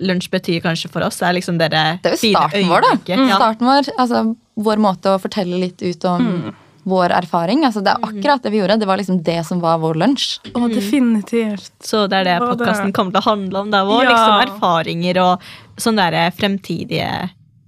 Lunsj 0.00 0.30
betyr 0.32 0.62
kanskje 0.64 0.88
for 0.90 1.04
oss 1.04 1.20
er 1.22 1.34
liksom 1.36 1.58
dere 1.60 1.98
det 2.02 2.14
er 2.14 2.16
jo 2.16 2.30
starten 2.32 2.68
vår, 2.70 2.80
da. 2.86 2.92
Mm. 3.16 3.28
Ja. 3.28 3.36
Starten 3.36 3.68
vår, 3.68 3.90
altså 3.98 4.22
Vår 4.58 4.80
måte 4.82 5.12
å 5.12 5.20
fortelle 5.20 5.58
litt 5.60 5.82
ut 5.84 6.04
om 6.08 6.54
vår 6.88 7.12
erfaring. 7.18 7.62
Altså, 7.68 7.82
det 7.84 7.92
er 7.94 8.04
akkurat 8.08 8.42
det 8.42 8.50
vi 8.54 8.58
gjorde. 8.62 8.78
Det 8.80 8.88
var 8.88 8.98
liksom 9.00 9.22
det 9.26 9.38
som 9.46 9.60
var 9.62 9.78
vår 9.82 9.94
lunsj. 10.02 10.38
Å, 10.56 10.68
definitivt. 10.72 11.70
Så 11.84 12.06
det 12.10 12.20
er 12.22 12.24
det 12.32 12.36
podkasten 12.44 12.92
kommer 12.96 13.12
til 13.14 13.22
å 13.22 13.26
handle 13.30 13.62
om. 13.64 13.70
Det 13.72 13.78
er 13.80 13.88
vår 13.88 14.04
Ja. 14.04 14.12
liksom, 14.12 14.38
erfaringer 14.48 15.20
og 15.24 15.48
sånn 15.78 15.96
derre 16.00 16.30
fremtidige 16.34 17.10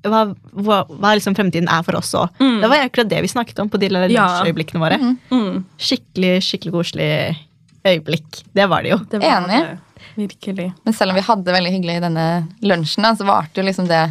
hva, 0.03 0.23
hva, 0.57 0.79
hva 0.89 1.11
liksom 1.19 1.35
fremtiden 1.37 1.69
er 1.69 1.83
for 1.85 1.99
oss 1.99 2.15
òg. 2.17 2.31
Det 2.41 2.69
var 2.73 2.87
akkurat 2.87 3.09
det 3.11 3.21
vi 3.21 3.29
snakket 3.29 3.59
om 3.61 3.69
på 3.69 3.79
de 3.79 3.87
Ja. 3.93 3.99
lunsjøyeblikkene 4.01 4.81
våre. 4.81 4.97
Mm, 5.31 5.65
Skikkelig 5.79 6.41
skikkelig 6.47 6.73
koselig 6.73 7.37
øyeblikk. 7.85 8.43
Det 8.55 8.67
var 8.69 8.83
det 8.83 8.91
jo. 8.95 8.99
det 9.11 9.21
var 9.21 9.43
Enig. 9.43 9.61
det. 9.61 9.79
Virkelig. 10.17 10.73
Men 10.85 10.95
selv 10.97 11.11
om 11.13 11.17
vi 11.17 11.21
hadde 11.23 11.45
det 11.45 11.55
veldig 11.55 11.73
hyggelig 11.73 11.97
i 11.97 12.01
denne 12.01 12.27
lunsjen, 12.63 13.05
så 13.17 13.25
varte 13.29 13.61
jo 13.61 13.63
liksom 13.69 13.87
det 13.89 14.03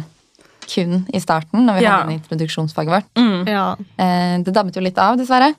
kun 0.70 1.06
i 1.12 1.20
starten. 1.22 1.64
når 1.66 1.78
vi 1.78 1.84
Ja. 1.84 1.90
hadde 1.98 2.08
den 2.12 2.18
introduksjonsfaget 2.20 2.92
vårt. 2.94 3.10
Mm. 3.18 3.46
Ja. 3.48 3.76
Eh, 3.98 4.38
det 4.44 4.54
dabbet 4.54 4.76
jo 4.76 4.82
litt 4.84 4.98
av, 4.98 5.16
dessverre. 5.18 5.54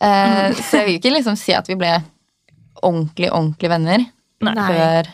Eh, 0.00 0.52
så 0.56 0.80
jeg 0.80 0.86
vil 0.86 0.98
ikke 0.98 1.14
liksom 1.18 1.36
si 1.36 1.52
at 1.54 1.66
vi 1.68 1.76
ble 1.76 2.02
ordentlig, 2.82 3.30
ordentlig 3.30 3.68
venner 3.70 4.06
Nei. 4.40 4.54
Før 4.54 5.08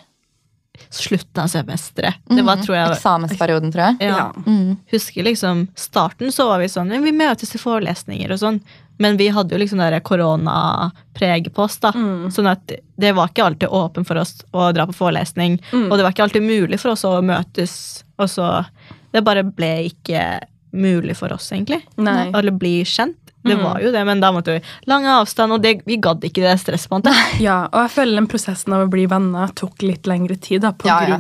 slutten 0.93 1.43
av 1.43 1.49
semesteret. 1.51 2.15
Det 2.29 2.45
var, 2.45 2.61
tror 2.63 2.77
jeg 2.77 2.91
Eksamensperioden, 2.95 3.73
tror 3.73 3.83
jeg. 3.89 4.11
ja. 4.11 4.33
Mm. 4.47 4.77
Husker 4.93 5.25
liksom 5.25 5.69
starten 5.75 6.29
så 6.31 6.47
var 6.51 6.61
vi 6.61 6.69
sånn 6.69 6.93
Vi 7.03 7.13
møtes 7.17 7.55
i 7.55 7.59
forelesninger 7.59 8.31
og 8.31 8.39
sånn. 8.39 8.61
Men 8.99 9.17
vi 9.19 9.29
hadde 9.29 9.53
jo 9.53 9.59
liksom 9.61 9.81
koronapreget 10.03 11.53
på 11.55 11.63
oss. 11.65 11.77
da. 11.79 11.93
Mm. 11.93 12.31
Sånn 12.33 12.49
at 12.49 12.71
det 12.97 13.13
var 13.15 13.29
ikke 13.29 13.45
alltid 13.45 13.69
åpen 13.69 14.07
for 14.07 14.17
oss 14.17 14.43
å 14.55 14.73
dra 14.73 14.87
på 14.87 14.95
forelesning. 14.97 15.59
Mm. 15.73 15.91
Og 15.91 15.99
det 15.99 16.05
var 16.07 16.13
ikke 16.13 16.25
alltid 16.25 16.43
mulig 16.47 16.81
for 16.81 16.91
oss 16.95 17.05
å 17.05 17.21
møtes. 17.25 18.05
Og 18.19 18.29
så 18.33 18.65
Det 19.17 19.25
bare 19.25 19.43
ble 19.49 19.71
ikke 19.89 20.25
mulig 20.77 21.15
for 21.17 21.33
oss, 21.33 21.49
egentlig. 21.57 21.81
Nei. 21.97 22.27
Eller 22.37 22.53
bli 22.53 22.83
kjent. 22.85 23.17
Det 23.47 23.55
Mm. 23.57 23.63
var 23.63 23.79
jo 23.81 23.93
det, 23.95 24.01
men 24.05 24.19
da 24.21 24.33
måtte 24.35 24.57
vi 24.57 24.61
lang 24.91 25.05
avstand, 25.07 25.53
og 25.55 25.63
det, 25.63 25.85
vi 25.87 25.97
gadd 26.03 26.21
ikke 26.27 26.43
det 26.43 26.57
stresset. 26.59 26.89
på 26.91 26.97
en 26.97 27.03
måte. 27.03 27.15
Ja, 27.41 27.69
og 27.73 27.79
jeg 27.87 27.91
føler 27.95 28.17
den 28.19 28.27
prosessen 28.27 28.73
av 28.75 28.89
å 28.89 28.91
bli 28.91 29.07
venner 29.07 29.53
tok 29.55 29.83
litt 29.87 30.03
lengre 30.11 30.35
tid 30.41 30.63
da, 30.67 30.73
på 30.73 30.89
Ja, 30.91 30.99
ja. 31.07 31.19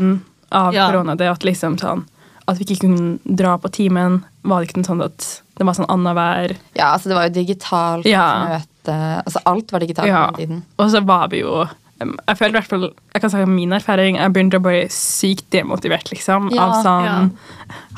av 0.50 0.74
Ja. 0.74 0.88
korona. 0.90 1.14
Det 1.16 1.30
at 1.30 1.44
liksom 1.46 1.78
sånn 1.78 2.04
at 2.48 2.58
vi 2.58 2.64
ikke 2.64 2.80
kunne 2.86 3.18
dra 3.36 3.56
på 3.58 3.70
timen, 3.70 4.24
var 4.44 4.60
det 4.60 4.68
ikke 4.68 4.76
noe 4.82 4.90
sånn 4.90 5.04
at 5.04 5.42
det 5.56 5.64
var 5.66 5.74
sånn 5.74 5.86
annenhver 5.88 6.56
Ja, 6.74 6.92
altså 6.94 7.08
det 7.08 7.14
var 7.14 7.28
jo 7.28 7.34
digitalt 7.44 8.04
Ja. 8.04 8.58
møte. 8.58 9.22
Altså 9.24 9.40
alt 9.46 9.70
var 9.72 9.80
digitalt 9.80 10.06
Ja. 10.08 10.26
på 10.30 10.36
den 10.36 10.48
tiden. 10.48 10.62
Og 10.78 10.90
så 10.90 11.04
var 11.06 11.28
vi 11.28 11.40
jo 11.40 11.68
Jeg 11.96 12.36
føler 12.36 12.52
i 12.52 12.56
hvert 12.58 12.68
fall 12.68 12.82
Jeg 13.14 13.22
kan 13.22 13.30
si 13.32 13.40
om 13.40 13.52
min 13.56 13.72
erfaring. 13.72 14.18
Jeg 14.20 14.32
begynte 14.34 14.58
å 14.60 14.64
bli 14.66 14.82
sykt 14.92 15.46
demotivert, 15.54 16.10
liksom. 16.12 16.50
Ja, 16.52 16.66
av 16.68 16.82
sånn 16.84 17.30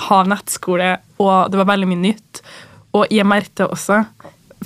Ha 0.09 0.23
nettskole, 0.31 0.93
og 1.19 1.51
det 1.51 1.59
var 1.59 1.71
veldig 1.73 1.89
mye 1.91 2.03
nytt. 2.13 2.43
Og 2.95 3.11
i 3.13 3.19
MRT 3.25 3.67
også 3.67 4.05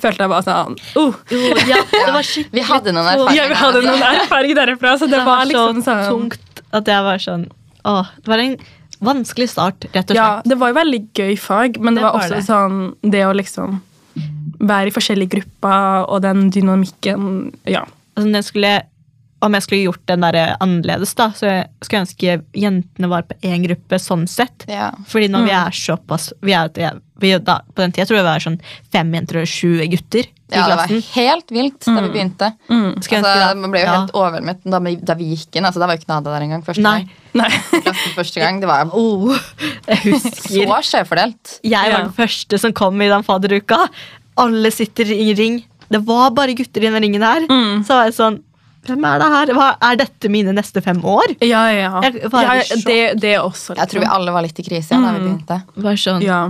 følte 0.00 0.24
jeg 0.24 0.32
bare 0.32 0.44
sånn 0.46 0.76
oh, 1.00 1.16
Jo, 1.32 1.40
ja, 1.68 1.80
det 1.92 2.12
var 2.14 2.28
Vi 2.56 2.62
hadde 2.64 2.94
noen 2.96 3.08
erfaringer. 3.12 3.36
Ja, 3.36 3.48
vi 3.50 3.58
hadde 3.60 3.82
noen 3.84 4.04
erfaringer 4.08 4.60
derfra, 4.62 4.94
så 5.00 5.08
det, 5.08 5.18
Det 5.18 5.26
var 5.26 5.42
liksom 5.50 5.82
så 5.82 5.96
sånn 5.96 6.06
tungt 6.08 6.62
at 6.72 6.88
jeg 6.88 7.04
var 7.04 7.20
sånn 7.20 7.48
Åh, 7.88 8.12
det 8.22 8.30
var 8.30 8.40
en 8.44 8.54
vanskelig 9.02 9.48
start, 9.50 9.88
rett 9.90 10.12
og 10.12 10.14
slett. 10.14 10.20
Ja, 10.20 10.28
det 10.46 10.56
var 10.60 10.70
jo 10.70 10.76
veldig 10.78 11.00
gøy 11.18 11.32
fag, 11.40 11.80
men 11.82 11.96
det, 11.96 12.00
Det 12.00 12.06
var 12.06 12.14
var 12.14 12.22
også 12.28 12.36
det. 12.38 12.44
sånn 12.46 13.10
det 13.16 13.22
å 13.26 13.32
liksom 13.34 13.80
være 14.62 14.92
i 14.92 14.94
forskjellige 14.94 15.32
grupper 15.34 16.06
og 16.06 16.22
den 16.22 16.44
dynamikken 16.54 17.24
Ja. 17.66 17.82
Altså, 18.14 18.28
når 18.28 18.38
jeg 18.38 18.46
skulle, 18.52 18.72
om 19.42 19.52
jeg 19.56 19.62
skulle 19.64 19.82
gjort 19.88 20.02
den 20.06 20.20
der 20.22 20.56
annerledes, 20.62 21.14
da, 21.18 21.30
så 21.34 21.48
jeg 21.50 21.64
skulle 21.82 22.02
ønske 22.04 22.36
jentene 22.54 23.08
var 23.10 23.22
på 23.26 23.34
én 23.42 23.64
gruppe 23.66 23.98
sånn 23.98 24.28
sett. 24.30 24.64
Ja. 24.70 24.92
Fordi 25.10 25.28
når 25.32 25.42
vi 25.48 25.50
Mm. 25.50 25.66
er 25.66 25.70
såpass 25.74 26.28
vi 26.42 26.52
er, 26.54 27.00
vi, 27.18 27.32
da, 27.38 27.60
På 27.74 27.82
den 27.82 27.92
tida 27.92 28.06
tror 28.06 28.16
jeg 28.18 28.24
vi 28.24 28.30
var 28.30 28.40
sånn 28.40 28.60
fem 28.92 29.12
jenter 29.14 29.40
og 29.42 29.46
sju 29.50 29.78
gutter 29.90 30.24
i 30.26 30.54
ja, 30.54 30.66
det 30.68 30.76
var 30.76 30.86
helt 31.14 31.50
vilt 31.50 31.80
da 31.86 32.00
vi 32.02 32.08
begynte. 32.12 32.48
Mm. 32.68 33.02
Skulle 33.02 33.22
Altså, 33.22 33.32
ønske 33.40 33.56
man 33.62 33.70
ble 33.72 33.80
jo 33.80 33.86
ja. 33.86 33.92
helt 34.00 34.12
overveldet 34.12 34.64
da, 34.70 34.78
vi- 34.80 34.96
da 34.96 35.14
vi 35.14 35.24
gikk 35.36 35.56
inn. 35.56 35.64
Altså, 35.64 35.80
da 35.80 35.86
var 35.86 35.96
jo 35.96 36.00
ikke 36.02 36.08
Nada 36.12 36.30
der 36.34 36.44
engang. 36.46 36.62
første 36.66 36.82
Nei. 36.82 37.08
Nei. 37.34 37.48
Første 38.14 38.40
gang. 38.40 38.60
Det 38.60 38.68
var 38.68 38.90
Oh, 38.94 39.32
jeg 39.88 40.68
så 40.68 40.82
skjevfordelt. 40.84 41.58
Jeg 41.64 41.72
var 41.92 41.98
Ja. 41.98 42.02
den 42.04 42.12
første 42.12 42.58
som 42.60 42.72
kom 42.72 43.00
i 43.00 43.08
den 43.08 43.22
fadderuka. 43.24 43.88
Alle 44.36 44.70
sitter 44.70 45.04
i 45.12 45.32
ring. 45.34 45.64
Det 45.90 46.00
var 46.06 46.30
bare 46.30 46.54
gutter 46.54 46.82
i 46.82 46.90
den 46.90 47.02
ringen 47.02 47.22
her. 47.22 47.46
Mm. 47.48 47.84
Så 47.84 47.88
var 47.96 48.04
jeg 48.08 48.14
sånn 48.14 48.42
Hvem 48.86 49.04
er 49.06 49.18
det 49.22 49.28
her? 49.30 49.52
Hva, 49.54 49.66
er 49.90 49.96
dette 50.00 50.28
mine 50.32 50.52
neste 50.56 50.82
fem 50.82 50.98
år? 51.06 51.36
Ja, 51.40 51.62
ja. 51.70 52.00
Jeg 52.02 52.22
ja 52.32 52.54
det, 52.86 52.98
det 53.22 53.36
også. 53.38 53.76
Jeg 53.78 53.88
tror 53.92 54.00
vi 54.02 54.10
alle 54.10 54.32
var 54.34 54.42
litt 54.42 54.58
i 54.58 54.64
krise 54.66 54.96
mm. 54.98 55.04
da 55.06 55.12
vi 55.12 55.20
Mm. 55.20 55.26
begynte. 55.28 55.58
Bare 55.76 55.96
sånn, 55.96 56.22
Ja. 56.26 56.40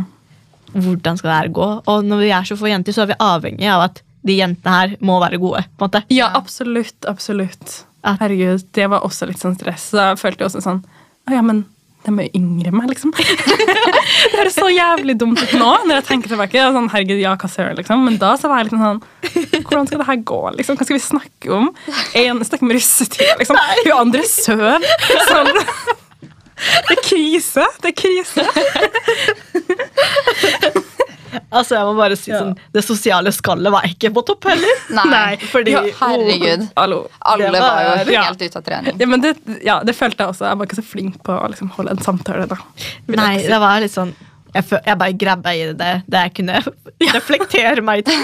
Hvordan 0.73 1.19
skal 1.21 1.29
det 1.31 1.37
her 1.37 1.49
gå? 1.53 1.67
Og 1.87 2.05
når 2.09 2.19
vi 2.23 2.31
er 2.33 2.43
så 2.49 2.57
få 2.57 2.71
jenter, 2.71 2.93
så 2.97 3.03
er 3.05 3.11
vi 3.12 3.19
avhengig 3.21 3.69
av 3.69 3.83
at 3.91 4.01
de 4.25 4.37
jentene 4.39 4.73
her 4.79 4.97
må 5.05 5.19
være 5.21 5.39
gode. 5.43 5.65
på 5.77 5.85
en 5.85 5.91
måte. 5.91 6.05
ja, 6.09 6.31
absolutt. 6.35 6.97
Absolutt. 7.07 7.85
At- 8.05 8.19
Herregud, 8.21 8.65
det 8.73 8.89
var 8.89 9.01
også 9.05 9.27
litt 9.29 9.39
sånn 9.39 9.55
stress. 9.59 9.91
Så 9.93 9.99
jeg 10.01 10.19
følte 10.19 10.45
også 10.49 10.62
sånn 10.62 10.83
Å 11.29 11.31
ja, 11.37 11.43
men 11.43 11.67
de 12.02 12.12
er 12.12 12.26
jo 12.26 12.40
yngre 12.40 12.71
enn 12.73 12.78
meg, 12.78 12.88
liksom. 12.90 13.12
det 14.32 14.35
høres 14.35 14.56
så 14.56 14.68
jævlig 14.73 15.14
dumt 15.21 15.38
ut 15.38 15.52
nå, 15.54 15.71
når 15.87 16.00
jeg 16.00 16.06
tenker 16.09 16.32
tilbake. 16.32 16.64
Sånn, 16.75 16.88
herregud, 16.92 17.21
ja, 17.23 17.35
hva 17.38 17.50
søren, 17.50 17.78
liksom. 17.78 18.02
Men 18.09 18.18
da 18.23 18.32
så 18.40 18.50
var 18.50 18.62
jeg 18.62 18.71
litt 18.71 18.78
sånn 18.80 19.02
Hvordan 19.68 19.88
skal 19.88 20.02
det 20.02 20.09
her 20.09 20.23
gå? 20.32 20.40
liksom? 20.59 20.78
Hva 20.78 20.88
skal 20.88 20.99
vi 20.99 21.04
snakke 21.04 21.52
om? 21.59 21.71
En 22.18 22.42
snakker 22.42 22.66
om 22.66 22.75
russetid, 22.75 23.35
liksom. 23.40 23.61
Hun 23.85 23.92
andre 24.00 24.25
søv. 24.28 24.88
Sånn. 25.30 25.52
Det 26.62 26.94
er 26.94 27.02
krise. 27.02 27.64
Det 27.82 27.88
er 27.92 27.97
krise. 27.99 28.42
Altså, 31.53 31.77
jeg 31.79 31.85
må 31.89 31.95
bare 31.97 32.17
si 32.17 32.31
Ja. 32.31 32.41
sånn, 32.43 32.57
Det 32.73 32.83
sosiale 32.85 33.33
skallet 33.33 33.73
var 33.73 33.83
ikke 33.89 34.11
på 34.12 34.25
topp 34.27 34.45
heller. 34.51 34.83
Nei, 35.12 35.37
fordi 35.53 35.73
Ja, 35.75 35.83
herregud. 36.01 36.67
Oh, 36.77 37.07
Alle 37.23 37.51
var, 37.53 37.61
var 37.61 37.83
jo 37.83 37.95
helt 37.99 38.12
Ja. 38.12 38.25
ute 38.33 38.57
av 38.59 38.62
trening. 38.67 38.99
Ja, 39.01 39.07
men 39.07 39.21
det, 39.21 39.37
ja, 39.65 39.79
det 39.83 39.95
følte 39.97 40.25
jeg 40.25 40.29
også. 40.35 40.49
Jeg 40.51 40.59
var 40.59 40.67
ikke 40.67 40.81
så 40.81 40.85
flink 40.85 41.23
på 41.25 41.33
å 41.39 41.49
liksom, 41.53 41.71
holde 41.79 41.91
en 41.97 42.05
samtale. 42.05 42.47
da. 42.49 42.57
Nei, 43.09 43.39
si. 43.39 43.49
det 43.49 43.61
var 43.61 43.81
litt 43.81 43.93
sånn 43.95 44.15
Jeg, 44.55 44.65
jeg 44.85 44.99
bare 45.01 45.12
grabba 45.17 45.55
i 45.57 45.73
det 45.73 45.93
det 46.12 46.21
jeg 46.27 46.35
kunne 46.35 46.59
reflektere 47.17 47.81
meg 47.83 48.05
til. 48.05 48.21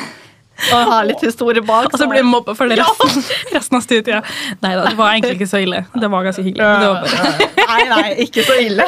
Og 0.69 0.93
ha 0.93 1.01
litt 1.07 1.23
historie 1.23 1.63
bak. 1.65 1.91
Og 1.93 2.01
så 2.01 2.09
blir 2.11 2.23
jeg 2.23 2.29
mobba 2.29 2.55
for 2.59 2.71
det 2.71 2.81
resten, 2.81 3.27
resten 3.57 3.79
av 3.79 3.85
studiet. 3.85 4.33
Nei 4.65 4.73
da, 4.75 4.87
det 4.89 4.97
var 4.99 5.15
egentlig 5.15 5.39
ikke 5.39 5.51
så 5.51 5.63
ille. 5.65 5.85
Det 5.95 6.11
var 6.13 6.27
ganske 6.27 6.45
hyggelig. 6.47 6.71
Det 6.83 6.89
var 6.89 7.05
bare 7.05 7.69
Nei, 7.69 7.83
nei, 7.93 8.09
ikke 8.25 8.47
så 8.47 8.57
ille. 8.63 8.87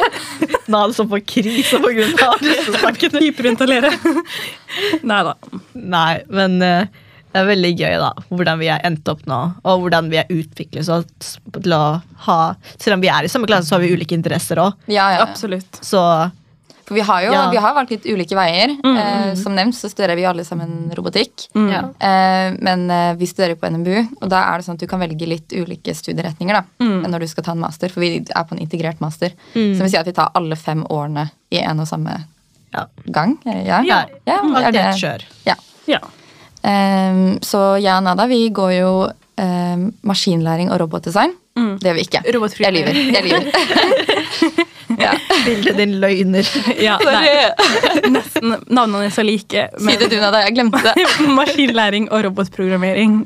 Nad 0.72 0.96
som 0.96 1.10
får 1.10 1.22
krise 1.28 1.78
på 1.82 1.92
grunn 1.94 2.16
av 2.26 2.42
russesnakkene. 2.42 3.22
hyperventilere. 3.26 3.92
Nei 5.06 5.20
da. 5.28 5.36
Nei, 5.74 6.10
men 6.32 6.58
eh, 6.64 7.00
det 7.30 7.38
er 7.38 7.46
veldig 7.46 7.70
gøy 7.78 7.94
da, 8.02 8.10
hvordan 8.32 8.58
vi 8.58 8.68
er 8.74 8.82
endt 8.86 9.06
opp 9.10 9.22
nå, 9.30 9.38
og 9.62 9.84
hvordan 9.84 10.08
vi 10.10 10.18
er 10.18 10.30
utviklet 10.34 10.88
oss 10.90 11.36
til 11.54 11.74
å 11.76 11.84
ha 12.26 12.38
Selv 12.74 12.96
om 12.96 13.04
vi 13.04 13.10
er 13.12 13.26
i 13.26 13.30
samme 13.30 13.46
klasse, 13.46 13.68
så 13.68 13.76
har 13.76 13.84
vi 13.84 13.92
ulike 13.94 14.16
interesser 14.16 14.58
òg. 14.62 14.74
Ja, 14.90 15.06
ja. 15.14 15.22
Absolutt. 15.28 15.78
Så 15.86 16.02
For 16.90 16.96
vi 16.98 17.04
har 17.06 17.20
jo 17.22 17.30
Ja. 17.30 17.42
vi 17.52 17.56
har 17.62 17.74
valgt 17.76 17.90
litt 17.94 18.06
ulike 18.10 18.34
veier. 18.34 18.72
Eh, 18.82 19.34
som 19.38 19.54
nevnt 19.54 19.76
så 19.78 19.86
studerer 19.88 20.16
vi 20.18 20.24
alle 20.26 20.42
sammen 20.44 20.90
robotikk. 20.96 21.44
Mm. 21.54 21.68
ja. 21.70 21.82
Eh, 22.02 22.56
men 22.58 22.90
eh, 22.90 23.12
vi 23.14 23.28
studerer 23.30 23.54
på 23.54 23.70
NMBU, 23.70 24.16
og 24.20 24.28
da 24.32 24.40
er 24.50 24.58
det 24.58 24.66
sånn 24.66 24.74
at 24.74 24.80
du 24.82 24.88
kan 24.90 24.98
velge 24.98 25.28
litt 25.30 25.54
ulike 25.54 25.94
studieretninger 25.94 26.52
da, 26.58 26.64
Mm. 26.82 27.06
når 27.06 27.20
du 27.22 27.26
skal 27.30 27.44
ta 27.46 27.52
en 27.54 27.60
master. 27.62 27.88
For 27.94 28.00
vi 28.02 28.16
er 28.26 28.42
på 28.44 28.56
en 28.58 28.62
integrert 28.64 28.98
master. 29.00 29.30
Mm. 29.54 29.76
Som 29.76 29.86
vil 29.86 29.90
si 29.94 29.96
at 30.02 30.06
vi 30.10 30.16
tar 30.18 30.32
alle 30.34 30.56
fem 30.58 30.82
årene 30.90 31.30
i 31.54 31.62
en 31.62 31.78
og 31.78 31.86
samme 31.86 32.24
ja. 32.74 32.86
gang. 33.06 33.38
Eh, 33.46 33.62
Ja, 33.70 33.82
ja. 33.86 34.00
ja 34.26 34.40
er 34.66 34.72
det. 34.72 34.84
kjør. 34.98 35.22
Ja. 35.46 35.54
Ja. 35.86 36.00
Eh, 36.64 37.38
så 37.46 37.78
jeg 37.80 37.94
og 37.94 38.02
Nada 38.02 38.26
vi 38.26 38.48
går 38.50 38.72
jo 38.80 38.90
eh, 39.38 39.76
maskinlæring 40.02 40.72
og 40.74 40.80
robotdesign. 40.80 41.36
Mm. 41.56 41.78
Det 41.78 41.86
gjør 41.86 41.94
vi 41.94 42.04
ikke. 42.08 42.22
Jeg 42.58 42.72
lyver. 42.74 42.94
Jeg 43.14 43.24
lyver. 43.30 44.66
ja. 45.00 45.12
Bildet 45.46 45.76
din 45.80 45.96
løgner. 46.02 46.46
Ja, 46.86 46.96
nesten 48.14 48.56
navnene 48.68 49.06
er 49.08 49.14
så 49.14 49.24
like. 49.26 49.66
Si 49.78 49.96
det 50.00 50.10
du, 50.12 50.16
Nada. 50.22 50.42
Jeg 50.46 50.54
glemte 50.56 50.80
det. 50.84 50.94
Maskinlæring 51.36 52.08
og 52.12 52.24
robotprogrammering. 52.28 53.20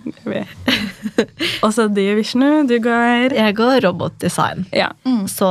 Og 1.63 1.71
så 1.75 1.87
du, 1.93 2.03
Vishnu, 2.19 2.65
du 2.69 2.77
går 2.83 3.35
Jeg 3.37 3.57
går 3.59 3.81
robotdesign. 3.87 4.67
Ja. 4.75 4.91
Så 5.31 5.49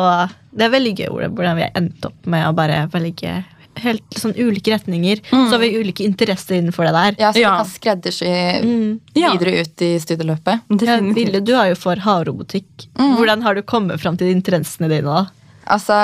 det 0.53 0.68
er 0.68 0.74
veldig 0.75 0.96
gøy 1.00 1.10
hvordan- 1.30 1.56
vi 1.58 1.62
har 1.68 1.72
endt 1.75 2.06
opp 2.06 2.25
med 2.30 2.46
å 2.48 2.53
bare 2.56 2.88
velge 2.94 3.44
helt 3.82 4.13
sånn 4.13 4.36
ulike 4.38 4.70
retninger. 4.70 5.18
Så 5.32 5.50
har 5.50 5.58
vi 5.63 5.72
ulike 5.80 6.03
interesser 6.06 6.60
innenfor 6.60 6.86
det 6.86 6.94
der. 6.94 7.15
Ja, 7.18 7.32
så 7.34 7.39
Ja. 7.42 7.50
du 7.58 7.63
kan 7.63 7.72
skreddersy 7.72 8.62
Mm. 8.62 9.00
Ja. 9.15 9.32
videre 9.34 9.62
ut 9.62 9.82
i 9.82 9.98
studieløpet. 10.00 10.62
Ja, 10.86 11.00
Ville, 11.00 11.42
du 11.42 11.53
er 11.56 11.70
jo 11.70 11.75
for 11.75 11.96
havrobotikk. 11.96 12.88
Hvordan 12.96 13.42
har 13.42 13.56
du 13.56 13.62
kommet 13.63 14.00
fram 14.00 14.15
til 14.15 14.27
interessene 14.27 14.89
dine 14.89 15.01
da? 15.10 15.25
Altså, 15.72 15.96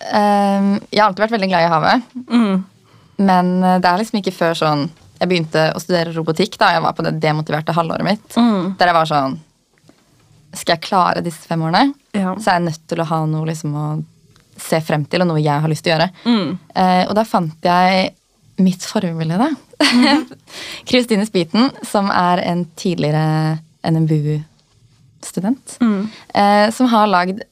um, 0.00 0.68
jeg 0.90 1.00
har 1.00 1.08
alltid 1.08 1.24
vært 1.26 1.34
veldig 1.36 1.48
glad 1.50 1.64
i 1.66 1.72
havet. 1.72 2.06
Mm. 2.30 2.64
Men 3.24 3.50
eh, 3.62 3.76
det 3.78 3.86
er 3.90 4.00
liksom 4.00 4.18
ikke 4.18 4.32
før 4.34 4.56
sånn 4.58 4.80
Jeg 5.20 5.28
begynte 5.30 5.68
å 5.70 5.78
studere 5.78 6.10
robotikk 6.16 6.56
da 6.58 6.72
jeg 6.74 6.82
var 6.82 6.96
på 6.98 7.04
det 7.06 7.12
demotiverte 7.22 7.74
halvåret 7.76 8.06
mitt. 8.06 8.24
Mm. 8.34 8.72
Der 8.80 8.90
jeg 8.90 8.96
var 8.96 9.06
sånn 9.06 9.36
Skal 10.58 10.74
jeg 10.74 10.82
klare 10.88 11.22
disse 11.22 11.46
fem 11.46 11.62
årene, 11.62 11.92
Ja. 12.16 12.32
så 12.34 12.50
er 12.50 12.58
jeg 12.58 12.66
nødt 12.70 12.82
til 12.90 13.02
å 13.04 13.06
ha 13.12 13.20
noe 13.30 13.46
liksom 13.46 13.76
å 13.78 13.86
se 14.58 14.78
frem 14.86 15.04
til, 15.10 15.22
og 15.22 15.30
noe 15.30 15.42
jeg 15.42 15.62
har 15.62 15.70
lyst 15.70 15.82
til 15.86 15.92
å 15.92 15.96
gjøre. 15.96 16.10
Mm. 16.30 16.50
Uh, 16.74 17.02
og 17.08 17.14
da 17.18 17.24
fant 17.26 17.66
jeg 17.66 18.12
mitt 18.62 18.84
forbilde, 18.86 19.38
da. 19.38 19.48
Kristine 20.88 21.26
Spiten, 21.26 21.72
som 21.82 22.06
er 22.14 22.38
en 22.46 22.62
tidligere 22.78 23.58
NMBU-student. 23.82 25.78
Mm. 25.82 26.04
Eh, 26.34 26.70
som 26.70 26.86
har 26.92 27.10
lagd 27.10 27.42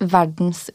verdens 0.00 0.68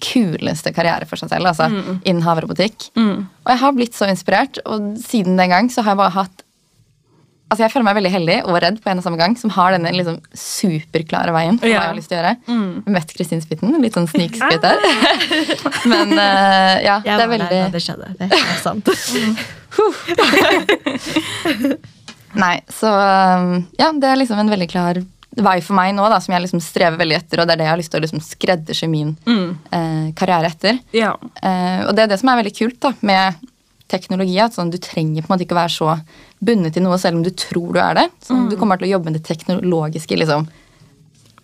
kuleste 0.00 0.72
karriere 0.74 1.06
for 1.10 1.16
seg 1.20 1.28
selv, 1.34 1.46
altså 1.50 1.66
innen 2.04 2.22
havrobotikk. 2.24 2.78
Mm. 2.96 3.18
Og 3.44 3.50
jeg 3.52 3.58
har 3.64 3.72
blitt 3.76 3.94
så 3.98 4.04
inspirert, 4.10 4.54
og 4.64 4.78
siden 5.02 5.36
den 5.40 5.50
gang 5.52 5.64
så 5.72 5.80
har 5.84 5.90
jeg 5.94 6.00
bare 6.04 6.16
hatt 6.20 6.36
Altså 7.52 7.60
Jeg 7.66 7.72
føler 7.74 7.84
meg 7.84 7.96
veldig 7.98 8.10
heldig 8.10 8.36
og 8.48 8.54
redd 8.64 8.78
på 8.82 8.88
en 8.90 8.98
og 8.98 9.04
samme 9.04 9.18
gang, 9.20 9.34
som 9.38 9.50
har 9.52 9.68
denne 9.76 9.90
liksom 9.94 10.16
superklare 10.34 11.32
veien 11.36 11.58
for 11.60 11.66
hva 11.68 11.70
Ja. 11.70 11.74
jeg 11.84 11.88
har 11.90 11.98
lyst 11.98 12.08
til 12.10 12.16
å 12.16 12.20
gjøre. 12.22 12.34
Mm. 12.48 12.82
Møtt 12.96 13.10
Kristin 13.14 13.42
Spitten, 13.44 13.68
litt 13.84 13.94
sånn 13.94 14.08
snikskritt 14.10 14.62
der. 14.64 14.78
Men 15.92 16.08
uh, 16.16 16.74
ja, 16.82 16.96
Jeg 17.04 17.04
det 17.04 17.12
er 17.12 17.18
var 17.20 17.28
veldig 17.34 17.50
der 17.52 17.68
da 17.68 17.72
det 17.76 17.82
skjedde. 17.84 18.06
Det 18.18 18.26
er 18.32 18.58
sant. 18.64 18.86
Nei, 22.34 22.56
så 22.72 22.88
um, 22.90 23.60
ja, 23.78 23.92
det 23.92 24.08
er 24.10 24.16
liksom 24.18 24.38
en 24.42 24.50
veldig 24.50 24.66
klar 24.72 24.98
vei 25.36 25.60
for 25.60 25.74
meg 25.74 25.94
nå, 25.96 26.04
da, 26.08 26.20
som 26.20 26.32
jeg 26.34 26.42
liksom 26.44 26.60
strever 26.62 26.96
veldig 27.00 27.16
etter, 27.16 27.40
og 27.40 27.46
det 27.48 27.52
er 27.54 27.56
det 27.56 27.64
jeg 27.66 27.72
har 27.72 27.80
lyst 27.80 27.90
til 27.90 28.00
å 28.00 28.04
liksom 28.04 28.20
skreddersy 28.22 28.86
min 28.88 29.16
eh, 29.26 30.12
karriere 30.14 30.46
etter. 30.52 30.78
Ja. 30.94 31.14
Eh, 31.42 31.86
og 31.88 31.94
det 31.96 32.04
er 32.04 32.12
det 32.12 32.20
som 32.20 32.28
er 32.30 32.38
veldig 32.42 32.54
kult 32.56 32.78
da, 32.80 32.92
med 33.02 33.34
teknologi. 33.88 34.38
at 34.40 34.54
sånn, 34.54 34.70
Du 34.70 34.78
trenger 34.78 35.22
på 35.22 35.28
en 35.30 35.34
måte 35.36 35.44
ikke 35.46 35.58
være 35.58 35.74
så 35.74 36.00
bundet 36.44 36.72
til 36.74 36.82
noe 36.82 36.98
selv 36.98 37.16
om 37.16 37.22
du 37.22 37.30
tror 37.30 37.72
du 37.74 37.80
er 37.80 37.94
det. 37.94 38.06
Sånn, 38.24 38.48
Du 38.50 38.56
kommer 38.56 38.78
til 38.78 38.88
å 38.88 38.92
jobbe 38.98 39.10
med 39.10 39.14
det 39.20 39.24
teknologiske. 39.24 40.16
liksom. 40.16 40.46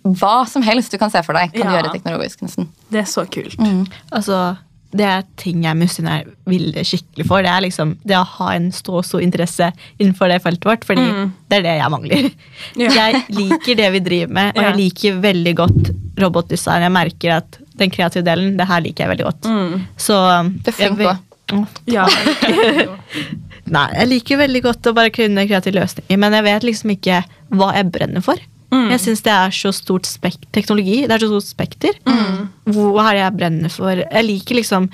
Hva 0.02 0.46
som 0.48 0.62
helst 0.62 0.90
du 0.90 0.98
kan 0.98 1.10
se 1.12 1.20
for 1.22 1.34
deg, 1.34 1.52
kan 1.52 1.66
du 1.66 1.72
Ja. 1.74 1.82
gjøre 1.82 1.92
teknologisk. 1.92 2.40
nesten. 2.42 2.68
Det 2.90 3.00
er 3.00 3.04
så 3.10 3.26
kult. 3.28 3.58
Altså, 4.12 4.56
det 4.90 5.04
er 5.06 5.22
ting 5.38 5.62
jeg 5.62 5.78
misunner 5.78 6.24
Vilde 6.50 6.82
skikkelig 6.86 7.26
for. 7.28 7.44
Det 7.46 7.50
er 7.52 7.62
liksom 7.62 7.92
det 8.02 8.16
å 8.18 8.24
ha 8.26 8.48
en 8.56 8.70
så 8.74 9.02
stor 9.06 9.22
interesse 9.22 9.68
innenfor 10.02 10.32
det 10.32 10.40
feltet 10.42 10.66
vårt, 10.66 10.84
fordi 10.88 11.04
det 11.50 11.60
er 11.60 11.66
det 11.68 11.76
jeg 11.78 11.92
mangler. 11.94 12.28
Ja. 12.80 12.90
Jeg 13.00 13.22
liker 13.36 13.78
det 13.78 13.90
vi 13.94 14.00
driver 14.08 14.34
med, 14.34 14.52
og 14.56 14.62
Ja. 14.64 14.68
jeg 14.70 14.78
liker 14.80 15.20
veldig 15.22 15.54
godt 15.62 15.90
robotdesign. 16.20 16.82
Jeg 16.82 16.92
merker 16.94 17.36
at 17.38 17.58
den 17.78 17.90
kreative 17.94 18.24
delen, 18.26 18.56
det 18.58 18.66
her 18.68 18.82
liker 18.84 19.04
jeg 19.06 19.12
veldig 19.14 19.26
godt. 19.28 19.46
Mm. 19.48 19.86
Så 19.96 20.16
Det 20.64 20.74
er 20.74 20.78
flink 20.80 20.98
jeg 21.00 21.16
på. 21.50 21.64
Ja. 21.90 22.04
Nei, 23.74 23.86
jeg 23.94 24.08
liker 24.10 24.40
veldig 24.40 24.62
godt 24.64 24.88
å 24.90 24.94
bare 24.96 25.12
kunne 25.14 25.46
kreative 25.46 25.78
løsninger, 25.78 26.18
men 26.18 26.34
jeg 26.34 26.46
vet 26.46 26.66
liksom 26.66 26.92
ikke 26.96 27.20
hva 27.54 27.70
jeg 27.76 27.90
brenner 27.94 28.24
for. 28.24 28.40
Mm. 28.70 28.88
Jeg 28.94 29.02
syns 29.04 29.24
det 29.26 29.32
er 29.34 29.54
så 29.54 29.72
stort 29.74 30.08
spek 30.08 30.36
teknologi. 30.54 31.00
Det 31.06 31.16
er 31.16 31.24
så 31.24 31.30
stort 31.32 31.48
spekter. 31.48 31.96
Mm. 32.06 32.50
Hva 32.74 33.08
er 33.08 33.16
det 33.16 33.24
jeg 33.24 33.38
brenner 33.38 33.74
for? 33.74 34.04
Jeg 34.04 34.28
liker 34.28 34.62
liksom 34.62 34.90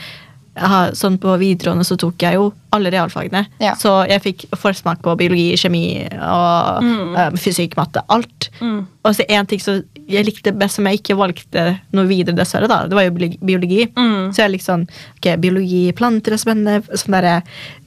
Sånn 0.97 1.18
På 1.21 1.35
videregående 1.37 1.85
så 1.85 1.99
tok 2.00 2.23
jeg 2.25 2.38
jo 2.38 2.47
alle 2.73 2.88
realfagene. 2.88 3.42
Ja. 3.61 3.75
Så 3.76 3.90
jeg 4.09 4.23
fikk 4.25 4.47
forsmak 4.56 5.02
på 5.04 5.12
biologi, 5.21 5.50
kjemi 5.61 5.83
og 6.16 6.87
eh, 7.12 7.37
fysikk, 7.40 7.76
matte. 7.76 8.00
Alt. 8.09 8.49
Mm. 8.61 8.87
Og 9.04 9.16
så 9.18 9.26
en 9.37 9.49
ting 9.50 9.61
som 9.61 9.83
jeg 10.06 10.26
likte 10.26 10.52
best, 10.54 10.78
som 10.78 10.86
jeg 10.86 11.00
ikke 11.00 11.16
valgte 11.18 11.62
noe 11.96 12.06
videre, 12.06 12.36
dessverre, 12.38 12.68
da, 12.70 12.84
det 12.86 12.94
var 12.94 13.08
jo 13.08 13.14
biologi-. 13.16 13.88
Mm. 13.96 14.30
Så 14.34 14.44
jeg 14.44 14.52
liksom, 14.54 14.84
ok, 15.18 15.28
biologi, 15.42 15.80
planter 15.98 16.36
er 16.36 16.40
spennende. 16.40 16.98
Sånn 17.00 17.16
der, 17.16 17.42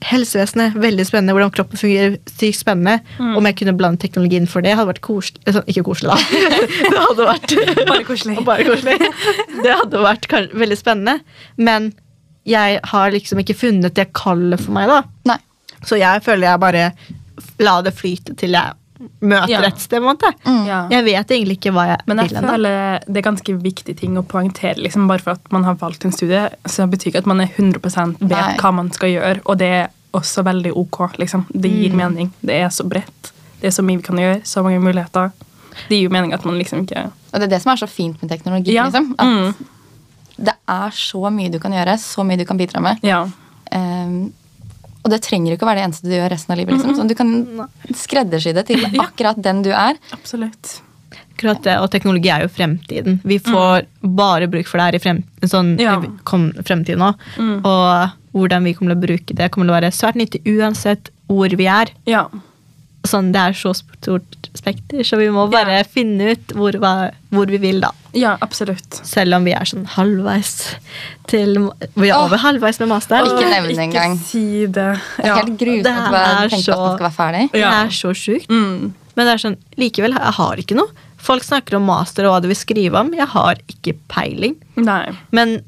helsevesenet, 0.10 0.76
veldig 0.80 1.06
spennende. 1.08 1.36
Hvordan 1.38 1.54
kroppen 1.56 1.80
fungerer, 1.80 2.18
sykt 2.34 2.60
spennende. 2.60 3.00
Mm. 3.22 3.38
Om 3.40 3.50
jeg 3.50 3.60
kunne 3.62 3.76
blande 3.80 4.04
teknologien 4.04 4.50
for 4.52 4.66
det, 4.66 4.76
hadde 4.76 4.92
vært 4.92 5.04
koselig. 5.06 5.44
Sånn, 5.48 5.70
ikke 5.72 5.86
koselig, 5.88 6.12
da. 6.12 6.50
det 6.92 7.06
hadde 7.06 7.30
vært 7.32 7.56
Bare 7.80 8.08
koselig. 8.08 8.38
bare 8.50 8.68
koselig. 8.68 8.98
Det 9.64 9.78
hadde 9.84 10.04
vært 10.04 10.30
veldig 10.60 10.80
spennende. 10.80 11.20
Men 11.56 11.94
jeg 12.50 12.82
har 12.92 13.16
liksom 13.16 13.40
ikke 13.44 13.58
funnet 13.58 13.96
det 13.96 14.10
kallet 14.18 14.60
for 14.64 14.76
meg, 14.76 14.92
da. 14.92 15.02
Nei. 15.32 15.40
Så 15.88 15.96
jeg 16.00 16.26
føler 16.26 16.50
jeg 16.50 16.62
bare 16.66 16.86
la 17.64 17.80
det 17.86 17.96
flyte 17.96 18.36
til 18.40 18.56
jeg 18.58 18.79
møter 19.22 19.50
Ja. 19.50 19.62
et 19.68 19.80
sted. 19.80 20.02
på 20.02 20.10
en 20.10 20.16
måte. 20.18 20.34
Ja. 20.68 20.88
Jeg 20.90 21.06
vet 21.06 21.28
egentlig 21.32 21.58
ikke 21.60 21.72
hva 21.74 21.86
jeg 21.88 22.00
Men 22.08 22.18
jeg 22.18 22.30
vil 22.30 22.38
ennå. 22.66 23.00
det 23.08 23.18
er 23.18 23.22
ganske 23.32 23.62
viktig 23.62 23.98
ting 23.98 24.16
å 24.18 24.24
poengtere. 24.24 24.76
Liksom, 24.78 25.08
bare 25.08 25.20
for 25.20 25.32
at 25.32 25.52
man 25.52 25.64
har 25.64 25.76
valgt 25.76 26.04
en 26.06 26.12
studie, 26.12 26.50
så 26.68 26.88
betyr 26.90 27.12
ikke 27.14 27.18
at 27.20 27.26
man 27.26 27.40
er 27.42 27.48
100% 27.48 28.18
vet 28.20 28.30
Nei. 28.30 28.58
hva 28.58 28.74
man 28.74 28.92
skal 28.92 29.10
gjøre. 29.10 29.42
Og 29.46 29.58
det 29.58 29.68
er 29.68 29.90
også 30.14 30.44
veldig 30.44 30.72
ok. 30.76 31.18
Liksom. 31.18 31.46
Det 31.54 31.72
Mm. 31.72 31.80
gir 31.82 31.94
mening. 31.96 32.32
Det 32.44 32.56
er 32.64 32.68
så 32.70 32.84
bredt. 32.88 33.32
Det 33.62 33.68
er 33.68 33.72
så 33.72 33.84
mye 33.84 33.98
vi 33.98 34.04
kan 34.04 34.18
gjøre. 34.18 34.42
Så 34.46 34.64
mange 34.64 34.80
muligheter. 34.80 35.32
Det 35.88 35.96
gir 35.98 36.04
jo 36.04 36.10
mening 36.10 36.34
at 36.34 36.44
man 36.46 36.56
liksom 36.58 36.86
ikke 36.86 37.06
Og 37.34 37.40
det 37.40 37.44
er 37.44 37.48
det 37.48 37.62
som 37.62 37.72
er 37.72 37.76
så 37.78 37.88
fint 37.88 38.22
med 38.22 38.30
teknologi. 38.32 38.74
Ja. 38.74 38.86
liksom, 38.90 39.16
at 39.20 39.26
Mm. 39.28 39.56
Det 40.42 40.54
er 40.68 40.90
så 40.92 41.30
mye 41.32 41.52
du 41.52 41.60
kan 41.60 41.72
gjøre, 41.72 41.98
så 42.00 42.24
mye 42.26 42.38
du 42.38 42.46
kan 42.46 42.58
bidra 42.58 42.80
med. 42.82 42.98
Ja. 43.04 43.28
Ehm, 43.72 44.34
og 45.04 45.10
det 45.14 45.22
trenger 45.26 45.56
ikke 45.56 45.64
å 45.66 45.70
være 45.70 45.80
det 45.82 45.88
eneste 45.88 46.08
du 46.10 46.14
gjør 46.18 46.30
resten 46.34 46.54
av 46.54 46.60
livet. 46.60 46.76
Liksom. 46.76 46.96
Så 46.98 47.08
du 47.08 47.16
kan 47.16 47.32
skreddersy 47.96 48.54
det 48.58 48.66
til 48.70 48.86
akkurat 49.06 49.40
den 49.42 49.62
du 49.66 49.72
er. 49.72 49.98
Absolutt. 50.16 50.80
Akkurat 51.34 51.62
det, 51.64 51.78
og 51.80 51.88
teknologi 51.94 52.28
er 52.34 52.44
jo 52.44 52.50
fremtiden. 52.52 53.22
Vi 53.24 53.38
får 53.40 53.86
bare 54.04 54.50
bruk 54.52 54.68
for 54.68 54.78
det 54.82 54.90
her 54.90 54.98
i 55.00 55.04
frem, 55.04 55.22
sånn, 55.48 55.76
Mm. 55.80 55.84
Ja. 55.86 56.64
fremtiden 56.68 57.06
òg. 57.06 57.16
Mm. 57.40 57.62
Og 57.64 58.18
hvordan 58.36 58.68
vi 58.68 58.74
kommer 58.76 58.92
til 58.94 59.00
å 59.00 59.06
bruke 59.08 59.36
det, 59.40 59.48
kommer 59.52 59.70
til 59.70 59.74
å 59.74 59.80
være 59.80 59.92
svært 59.96 60.20
nyttig 60.20 60.44
uansett 60.52 61.10
hvor 61.32 61.50
vi 61.56 61.66
er. 61.72 61.90
Ja. 62.06 62.26
Sånn, 63.08 63.32
det 63.32 63.40
er 63.40 63.54
så 63.56 63.72
stort 63.74 64.50
spekter, 64.60 65.00
så 65.08 65.18
vi 65.18 65.30
må 65.32 65.46
bare 65.50 65.78
Ja. 65.80 65.84
finne 65.88 66.32
ut 66.34 66.48
hvor, 66.54 66.72
hva- 66.74 67.12
hvor 67.32 67.46
vi 67.48 67.58
vil, 67.58 67.80
da. 67.80 67.92
ja, 68.14 68.36
absolutt. 68.42 69.00
Selv 69.08 69.36
om 69.38 69.46
vi 69.46 69.54
er 69.54 69.64
sånn 69.64 69.86
halvveis 69.88 70.76
til 71.28 71.70
Vi 71.96 72.10
er 72.10 72.16
Åh. 72.18 72.26
over 72.26 72.38
halvveis 72.38 72.80
med 72.82 72.90
master. 72.90 73.24
Ikke 73.24 73.50
nevn 73.50 73.68
det 73.70 73.78
engang. 73.88 74.18
Si 74.18 74.66
det. 74.66 74.74
Det 75.18 75.26
er 75.26 75.36
helt 75.36 75.58
grusomt 75.58 75.86
at 75.88 76.12
å 76.12 76.50
tenke 76.50 76.64
så- 76.64 76.74
at 76.74 76.80
man 76.80 76.98
skal 76.98 77.10
være 77.10 77.16
ferdig. 77.16 77.52
Det 77.52 77.64
er 77.64 77.88
så 77.88 78.12
sjukt. 78.14 78.48
Mm. 78.50 78.94
Men 79.16 79.26
det 79.26 79.34
er 79.34 79.50
sånn, 79.50 79.58
likevel, 79.78 80.14
jeg 80.14 80.34
har 80.34 80.56
ikke 80.58 80.76
noe. 80.76 80.90
Folk 81.18 81.44
snakker 81.44 81.76
om 81.76 81.86
master 81.86 82.26
og 82.26 82.32
hva 82.34 82.42
de 82.42 82.48
vil 82.48 82.56
skrive 82.56 82.96
om. 82.96 83.14
Jeg 83.14 83.28
har 83.28 83.56
ikke 83.68 83.96
peiling. 84.10 84.56
Nei. 84.78 85.12
Men 85.32 85.62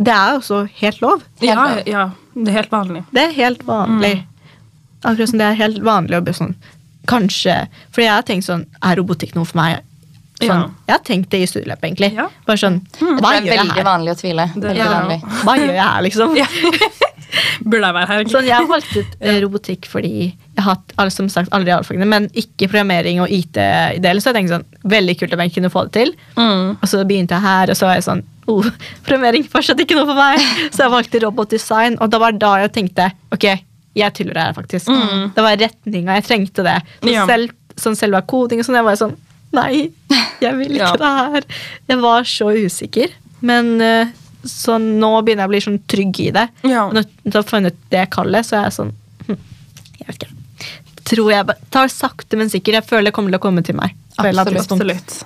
det 0.00 0.08
er 0.14 0.38
også 0.38 0.68
helt 0.80 1.00
lov. 1.00 1.22
Ja, 1.40 1.54
lov. 1.54 1.86
ja, 1.86 2.10
det 2.34 2.48
er 2.48 2.52
helt 2.62 2.70
vanlig. 2.70 3.04
Det 3.12 3.28
er 3.28 3.32
helt 3.32 3.64
vanlig. 3.66 4.24
Akkurat 5.04 5.28
som 5.28 5.38
det 5.38 5.46
er 5.46 5.54
helt 5.54 5.78
vanlig 5.82 6.16
å 6.18 6.24
bli 6.24 6.32
sånn 6.32 6.54
Kanskje 7.08 7.54
For 7.94 8.04
jeg 8.04 8.12
har 8.12 8.24
tenkt 8.28 8.46
sånn 8.48 8.66
Er 8.84 8.98
robotikk 9.00 9.34
noe 9.38 9.48
for 9.48 9.60
meg? 9.60 9.84
Sånn, 10.38 10.48
Ja. 10.48 10.58
Jeg 10.86 10.94
har 10.94 11.04
tenkt 11.06 11.30
det 11.34 11.40
i 11.42 11.46
studieløpet, 11.50 11.84
egentlig. 11.88 12.12
Ja. 12.14 12.28
Bare 12.46 12.60
sånn 12.60 12.76
Jeg 12.94 13.00
Hva 13.00 13.18
tror 13.18 13.18
det 13.18 13.48
gjør 13.48 13.52
er 13.52 13.56
jeg 13.56 13.64
veldig 13.64 13.86
vanlig 13.88 14.12
å 14.12 14.18
tvile. 14.20 14.44
Ja. 14.78 14.88
vanlig. 14.92 15.20
Hva 15.42 15.54
gjør 15.58 15.72
jeg 15.74 15.82
her, 15.82 16.02
liksom? 16.06 16.36
Ja. 16.38 16.46
Burde 17.68 17.84
jeg 17.88 17.94
være 17.96 18.06
her? 18.08 18.20
egentlig? 18.20 18.34
Sånn, 18.36 18.46
jeg 18.48 18.56
har 18.56 18.68
valgt 18.70 18.94
ut 18.96 19.16
eh, 19.20 19.38
robotikk 19.42 19.88
fordi 19.90 20.12
jeg 20.30 20.62
har 20.64 20.78
hatt 20.78 21.12
som 21.12 21.28
sagt, 21.32 21.50
alle 21.52 21.68
realfagene, 21.68 22.06
men 22.08 22.28
ikke 22.38 22.68
programmering 22.70 23.20
og 23.24 23.32
IT-del. 23.34 24.22
Så 24.22 24.30
jeg 24.30 24.38
tenkte 24.38 24.56
sånn, 24.56 24.66
veldig 24.94 25.16
kult 25.20 25.34
om 25.36 25.42
jeg 25.44 25.54
kunne 25.58 25.70
få 25.74 25.84
det 25.88 25.94
til. 25.98 26.14
Mm. 26.38 26.78
Og 26.78 26.86
så 26.88 27.02
begynte 27.08 27.36
jeg 27.36 27.44
her, 27.44 27.72
og 27.74 27.78
så 27.78 27.88
var 27.90 27.98
jeg 27.98 28.06
sånn 28.08 28.22
oh, 28.48 28.70
Programmering 29.06 29.46
fortsatt 29.50 29.82
ikke 29.84 29.98
noe 29.98 30.08
for 30.08 30.18
meg. 30.18 30.42
Så 30.70 30.86
jeg 30.86 30.94
valgte 30.94 31.22
robotdesign, 31.26 31.98
og 32.00 32.14
det 32.14 32.22
var 32.22 32.38
da 32.46 32.54
jeg 32.64 32.74
tenkte 32.78 33.10
ok, 33.34 33.50
jeg 33.98 34.14
tilhører 34.18 34.48
her, 34.48 34.54
faktisk. 34.56 34.90
Det 35.34 35.44
var 35.44 35.58
retninga, 35.60 36.18
jeg 36.20 36.26
trengte 36.28 36.64
det. 36.66 36.76
Så 37.02 37.12
Ja. 37.12 37.26
selv, 37.28 37.52
sånn 37.78 37.96
selve 37.98 38.20
koding 38.30 38.62
og 38.62 38.66
sånn, 38.68 38.78
jeg 38.80 38.86
var 38.88 39.00
sånn 39.00 39.16
Nei, 39.50 39.88
jeg 40.44 40.56
vil 40.58 40.74
ikke 40.76 40.76
Ja. 40.76 40.96
det 41.00 41.10
her. 41.32 41.44
Jeg 41.88 41.98
var 42.02 42.26
så 42.28 42.50
usikker. 42.52 43.14
Men 43.40 43.80
eh, 43.80 44.10
så 44.44 44.76
nå 44.76 45.08
begynner 45.24 45.46
jeg 45.46 45.48
å 45.48 45.52
bli 45.54 45.60
sånn 45.64 45.78
trygg 45.88 46.20
i 46.20 46.30
det. 46.36 46.42
Ja. 46.68 46.82
Når 46.92 47.06
jeg 47.24 47.32
har 47.32 47.46
funnet 47.48 47.78
det 47.88 48.02
kallet, 48.12 48.44
så 48.44 48.58
er 48.58 48.66
jeg 48.68 48.76
sånn 48.76 48.92
hm, 49.26 49.38
Jeg 50.02 50.06
vet 50.10 50.18
ikke. 50.18 50.34
Tror 51.08 51.30
jeg 51.32 51.56
tar 51.72 51.88
sakte, 51.88 52.36
men 52.36 52.52
sikkert. 52.52 52.82
Jeg 52.82 52.88
føler 52.90 53.08
det 53.08 53.14
kommer 53.16 53.32
til 53.32 53.40
å 53.40 53.44
komme 53.46 53.64
til 53.64 53.78
meg. 53.78 53.96
Absolutt. 54.18 54.68
Absolutt. 54.68 55.16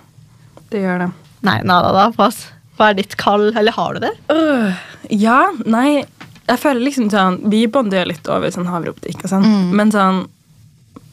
Det 0.70 0.84
gjør 0.84 1.02
det. 1.06 1.10
Nei, 1.42 1.58
nada 1.66 1.90
da, 1.96 2.04
pass. 2.14 2.44
Hva 2.78 2.92
er 2.92 3.00
ditt 3.02 3.16
kall, 3.18 3.48
eller 3.58 3.74
har 3.74 3.98
du 3.98 4.04
det? 4.06 4.12
Uh, 4.30 4.70
ja, 5.10 5.40
nei 5.66 6.04
Jeg 6.48 6.58
føler 6.62 6.84
liksom 6.86 7.10
sånn 7.12 7.38
Vi 7.52 7.64
bonder 7.70 8.08
litt 8.08 8.28
over 8.30 8.50
sånn 8.50 8.70
havreoptikk 8.70 9.24
og 9.24 9.30
sånn, 9.30 9.46
men 9.76 9.92
sånn 9.94 10.24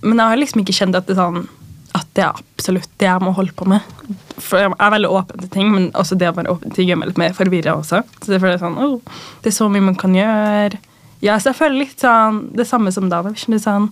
Men 0.02 0.22
jeg 0.22 0.34
har 0.34 0.42
liksom 0.42 0.64
ikke 0.64 0.78
kjent 0.82 0.98
at 0.98 1.08
det 1.10 1.16
er 1.16 1.22
sånn 1.22 1.44
At 1.98 2.10
det 2.18 2.26
er 2.26 2.34
absolutt 2.34 2.90
det 3.02 3.08
jeg 3.10 3.24
må 3.26 3.32
holde 3.34 3.56
på 3.58 3.66
med. 3.70 3.86
For 4.38 4.62
jeg 4.62 4.74
er 4.76 4.92
veldig 4.94 5.10
åpen 5.14 5.42
til 5.42 5.50
ting, 5.54 5.72
men 5.74 5.88
også 5.98 6.18
det 6.20 6.30
å 6.30 6.36
være 6.38 6.52
åpen 6.54 6.70
til 6.70 6.82
ting 6.82 6.92
gjør 6.92 7.00
meg 7.02 7.10
litt 7.12 7.22
mer 7.22 7.34
forvirra 7.38 7.74
også. 7.80 8.04
Så 8.22 8.30
det 8.30 8.40
jeg 8.44 8.62
sånn 8.62 8.78
oh, 8.82 9.00
Det 9.42 9.50
er 9.52 9.56
så 9.56 9.70
mye 9.72 9.86
man 9.88 9.98
kan 10.00 10.14
gjøre. 10.18 10.78
Ja, 11.26 11.40
så 11.40 11.52
jeg 11.52 11.60
føler 11.60 11.82
litt 11.82 12.04
sånn 12.04 12.44
det 12.56 12.68
samme 12.70 12.94
som 12.96 13.10
da. 13.12 13.24
Det 13.26 13.34
er 13.36 13.64
sånn, 13.64 13.90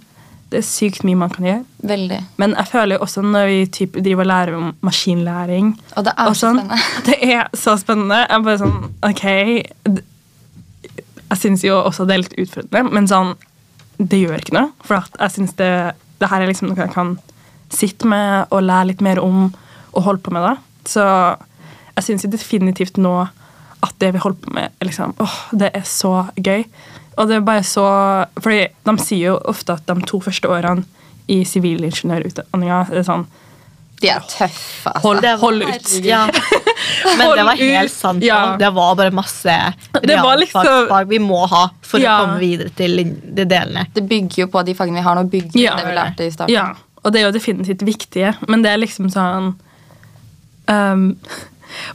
det 0.51 0.61
er 0.61 0.67
sykt 0.67 1.03
mye 1.07 1.19
man 1.19 1.33
kan 1.33 1.47
gjøre. 1.47 1.63
Veldig. 1.89 2.19
Men 2.39 2.53
jeg 2.55 2.71
føler 2.71 2.97
jo 2.97 3.07
også 3.07 3.23
når 3.25 3.49
vi 3.51 3.57
typ 3.79 3.97
driver 3.97 4.27
og 4.27 4.31
lærer 4.31 4.59
om 4.59 4.69
maskinlæring 4.85 5.73
Og 5.97 6.05
det 6.07 6.13
er 6.13 6.29
så 6.29 6.37
sånn, 6.43 6.61
spennende. 6.61 6.93
Det 7.09 7.17
er 7.33 7.49
så 7.65 7.75
spennende. 7.81 8.21
Jeg 8.27 8.45
bare 8.47 8.61
sånn, 8.61 8.77
ok 9.09 9.25
Jeg 11.27 11.41
syns 11.41 11.63
jo 11.65 11.77
også 11.81 12.05
det 12.07 12.15
er 12.15 12.23
litt 12.23 12.37
utfordrende, 12.45 12.93
men 12.93 13.09
sånn 13.09 13.35
Det 13.97 14.19
gjør 14.21 14.37
ikke 14.37 14.53
noe. 14.53 14.69
For 14.85 15.01
jeg 15.17 15.33
syns 15.33 15.55
det, 15.57 15.71
det 16.21 16.29
her 16.29 16.43
er 16.43 16.51
liksom 16.51 16.69
noe 16.69 16.77
jeg 16.77 16.93
kan 16.93 17.15
sitte 17.73 18.07
med 18.07 18.53
og 18.53 18.61
lære 18.63 18.91
litt 18.91 19.01
mer 19.01 19.19
om 19.19 19.47
og 19.97 20.03
holde 20.05 20.21
på 20.21 20.31
med. 20.35 20.45
da. 20.45 20.53
Så 20.85 21.03
jeg 21.97 22.05
syns 22.05 22.27
definitivt 22.29 22.99
nå 23.01 23.15
at 23.81 23.95
det 24.01 24.11
vi 24.13 24.21
holder 24.21 24.39
på 24.43 24.53
med, 24.53 24.75
liksom, 24.85 25.15
åh, 25.17 25.37
det 25.57 25.71
er 25.73 25.85
så 25.85 26.27
gøy. 26.37 26.65
Og 27.17 27.27
det 27.27 27.39
er 27.39 27.45
bare 27.45 27.65
så 27.65 27.87
fordi 28.37 28.67
de 28.85 28.95
sier 29.01 29.31
jo 29.31 29.39
ofte 29.49 29.73
at 29.73 29.89
de 29.89 30.05
to 30.05 30.21
første 30.21 30.49
årene 30.49 30.85
i 31.27 31.41
sivilingeniørutdanninga 31.45 32.83
er 32.93 33.05
sånn 33.07 33.25
De 34.01 34.09
er 34.13 34.19
tøffe, 34.29 34.91
altså. 34.91 35.01
Hold, 35.07 35.25
hold 35.41 35.63
ut. 35.65 35.91
Ja. 36.05 36.27
Men 37.17 37.31
det 37.37 37.45
var 37.47 37.55
helt 37.57 37.89
ut. 37.89 37.91
sant. 37.95 38.23
Ja. 38.23 38.55
Det 38.61 38.69
var 38.75 38.95
bare 38.99 39.11
masse 39.11 39.55
Det 39.93 40.03
liksom- 40.03 40.27
realfagsfag 40.27 41.07
vi 41.09 41.19
må 41.19 41.39
ha 41.49 41.63
for 41.81 41.99
Ja. 41.99 42.19
å 42.19 42.25
komme 42.27 42.39
videre 42.39 42.69
til 42.77 42.97
de 43.01 43.45
delene. 43.45 43.87
Det 43.95 44.03
bygger 44.07 44.43
jo 44.43 44.47
på 44.53 44.63
de 44.67 44.75
fagene 44.77 44.99
vi 45.01 45.05
har 45.07 45.15
nå. 45.17 45.23
bygger 45.31 45.59
Ja. 45.59 45.75
det 45.79 45.85
vi 45.89 45.95
lærte 45.97 46.27
i 46.27 46.31
starten. 46.31 46.53
Ja, 46.53 46.67
og 47.03 47.11
det 47.13 47.21
er 47.21 47.25
jo 47.31 47.31
definitivt 47.39 47.81
viktige, 47.87 48.35
men 48.47 48.61
det 48.61 48.71
er 48.71 48.77
liksom 48.85 49.09
sånn 49.09 49.55
ehm, 50.67 51.15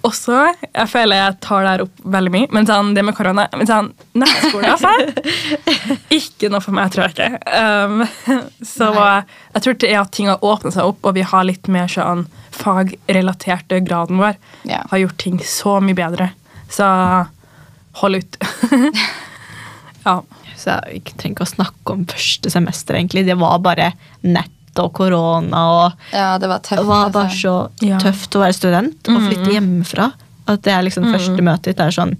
Også, 0.06 0.36
jeg 0.68 0.90
føler 0.90 1.18
jeg 1.18 1.38
tar 1.44 1.64
det 1.64 1.72
her 1.72 1.84
opp 1.86 2.02
veldig 2.14 2.32
mye, 2.34 2.48
men 2.54 2.68
sånn, 2.68 2.92
det 2.96 3.04
med 3.06 3.16
korona 3.16 3.46
men 3.56 3.68
sånn, 3.68 3.90
Nettskole, 4.18 4.74
altså. 4.74 4.92
Ikke 6.20 6.50
noe 6.52 6.62
for 6.64 6.76
meg, 6.76 6.92
tror 6.92 7.06
jeg 7.06 7.14
ikke. 7.14 7.30
Um, 7.48 8.04
så 8.66 8.90
jeg 8.92 9.64
tror 9.64 9.78
det 9.80 9.90
er 9.90 10.00
at 10.02 10.12
ting 10.14 10.30
har 10.30 10.44
åpnet 10.44 10.76
seg 10.76 10.92
opp, 10.92 11.00
og 11.06 11.16
vi 11.16 11.24
har 11.26 11.48
litt 11.48 11.70
mer 11.72 11.90
sånn 11.90 12.26
fagrelaterte 12.52 13.80
graden 13.86 14.20
vår. 14.20 14.38
Ja. 14.68 14.82
Har 14.90 15.02
gjort 15.02 15.20
ting 15.22 15.40
så 15.46 15.78
mye 15.84 15.96
bedre. 15.96 16.30
Så 16.72 16.86
hold 18.02 18.20
ut. 18.20 18.38
ja. 20.06 20.20
Så 20.62 20.76
jeg 20.92 21.16
trenger 21.18 21.34
ikke 21.34 21.46
å 21.46 21.54
snakke 21.56 21.94
om 21.96 22.04
første 22.06 22.52
semester, 22.52 22.94
egentlig. 22.94 23.24
Det 23.26 23.34
var 23.40 23.58
bare 23.64 23.92
nett 24.22 24.51
og 24.80 24.92
korona 24.96 25.62
og 25.76 25.92
Ja, 26.12 26.38
det 26.38 26.48
var 26.48 26.58
tøft. 26.64 26.84
Var 26.88 27.10
bare 27.12 27.28
altså. 27.28 27.68
så 27.80 27.86
Ja. 27.88 27.98
tøft 27.98 28.36
å 28.38 28.40
være 28.40 28.54
student 28.56 29.08
og 29.08 29.20
flytte 29.28 29.52
hjemmefra. 29.52 30.12
At 30.48 30.62
det 30.62 30.72
er 30.72 30.82
liksom 30.82 31.04
første 31.12 31.42
møtet 31.44 31.64
ditt 31.74 31.80
er 31.80 31.90
sånn 31.94 32.16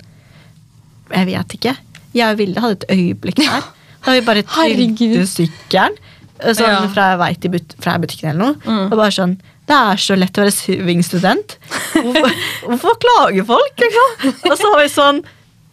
Jeg 1.12 1.26
vet 1.26 1.54
ikke. 1.58 1.76
Jeg 2.14 2.32
og 2.32 2.38
Vilde 2.38 2.60
hadde 2.60 2.76
et 2.82 2.90
øyeblikk 2.90 3.36
der. 3.36 3.62
Da 4.04 4.12
vi 4.12 4.20
bare 4.26 4.42
trygde 4.54 5.26
sykkelen 5.26 5.96
sånn, 6.42 6.66
Ja. 6.66 6.88
fra 6.92 7.16
vei 7.16 7.34
til 7.38 7.50
but 7.50 7.74
fra 7.80 7.98
butikken 7.98 8.30
eller 8.30 8.54
noe. 8.56 8.84
Og 8.90 8.96
bare 8.98 9.10
sånn 9.14 9.38
Det 9.68 9.76
er 9.78 9.96
så 9.96 10.16
lett 10.18 10.34
å 10.36 10.42
være 10.42 10.52
svingstudent. 10.52 11.56
Hvorfor, 11.94 12.32
hvorfor 12.66 12.96
klager 12.98 13.44
folk? 13.46 13.76
Liksom? 13.78 14.34
Og 14.50 14.56
så 14.58 14.72
var 14.72 14.82
vi 14.82 14.88
sånn 14.90 15.22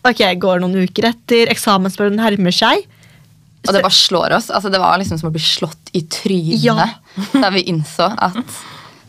Ok, 0.05 0.21
går 0.39 0.61
noen 0.61 0.85
uker 0.87 1.09
etter, 1.09 1.49
eksamensperioden 1.51 2.15
nærmer 2.21 2.53
seg. 2.55 2.85
Og 3.69 3.75
det 3.77 3.85
bare 3.85 3.95
slår 3.95 4.35
oss. 4.39 4.49
Altså, 4.49 4.71
det 4.73 4.81
var 4.81 4.97
liksom 4.97 5.21
som 5.21 5.29
å 5.29 5.35
bli 5.35 5.43
slått 5.43 5.93
i 5.93 6.01
trynet 6.09 6.63
Ja. 6.65 6.89
da 7.35 7.51
vi 7.53 7.67
innså 7.69 8.09
at 8.17 8.41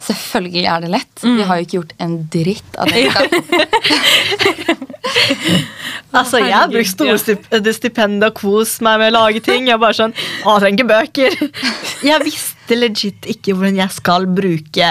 selvfølgelig 0.04 0.64
er 0.68 0.84
det 0.84 0.90
lett. 0.94 1.24
Mm. 1.24 1.36
Vi 1.36 1.46
har 1.48 1.58
jo 1.58 1.66
ikke 1.66 1.78
gjort 1.78 1.96
en 2.00 2.16
dritt 2.32 2.78
av 2.80 2.92
det. 2.92 3.08
Altså, 6.10 6.40
Jeg 6.42 6.54
har 6.54 6.70
brukt 6.70 6.90
store 6.90 7.14
ja. 7.14 7.18
stip 7.20 7.44
det 7.50 8.26
og 8.26 8.34
kost 8.34 8.82
meg 8.82 8.98
med 8.98 9.12
å 9.12 9.16
lage 9.20 9.42
ting. 9.44 9.68
Jeg 9.68 9.76
er 9.76 9.80
bare 9.82 9.96
sånn, 9.96 10.14
å, 10.42 10.56
jeg 10.56 10.64
trenger 10.64 10.88
bøker. 10.90 11.36
Jeg 12.10 12.24
visste 12.24 12.78
legit 12.78 13.28
ikke 13.30 13.54
hvordan 13.54 13.78
jeg 13.78 13.92
skal 13.92 14.26
bruke 14.30 14.90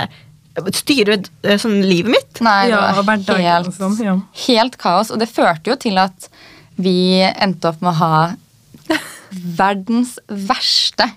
styre 0.75 1.15
eh, 1.17 1.57
sånn 1.59 1.79
livet 1.81 2.13
mitt. 2.13 2.41
Nei, 2.45 2.69
det 2.69 2.77
var 2.77 3.39
ja, 3.39 3.55
helt, 3.57 3.73
sånn, 3.75 3.95
ja. 4.03 4.13
helt 4.45 4.77
kaos. 4.81 5.09
Og 5.11 5.21
det 5.21 5.29
førte 5.31 5.71
jo 5.71 5.77
til 5.79 5.97
at 6.01 6.29
vi 6.79 7.23
endte 7.23 7.71
opp 7.71 7.81
med 7.83 7.91
å 7.91 7.97
ha 7.99 8.99
verdens 9.31 10.17
verste 10.27 11.09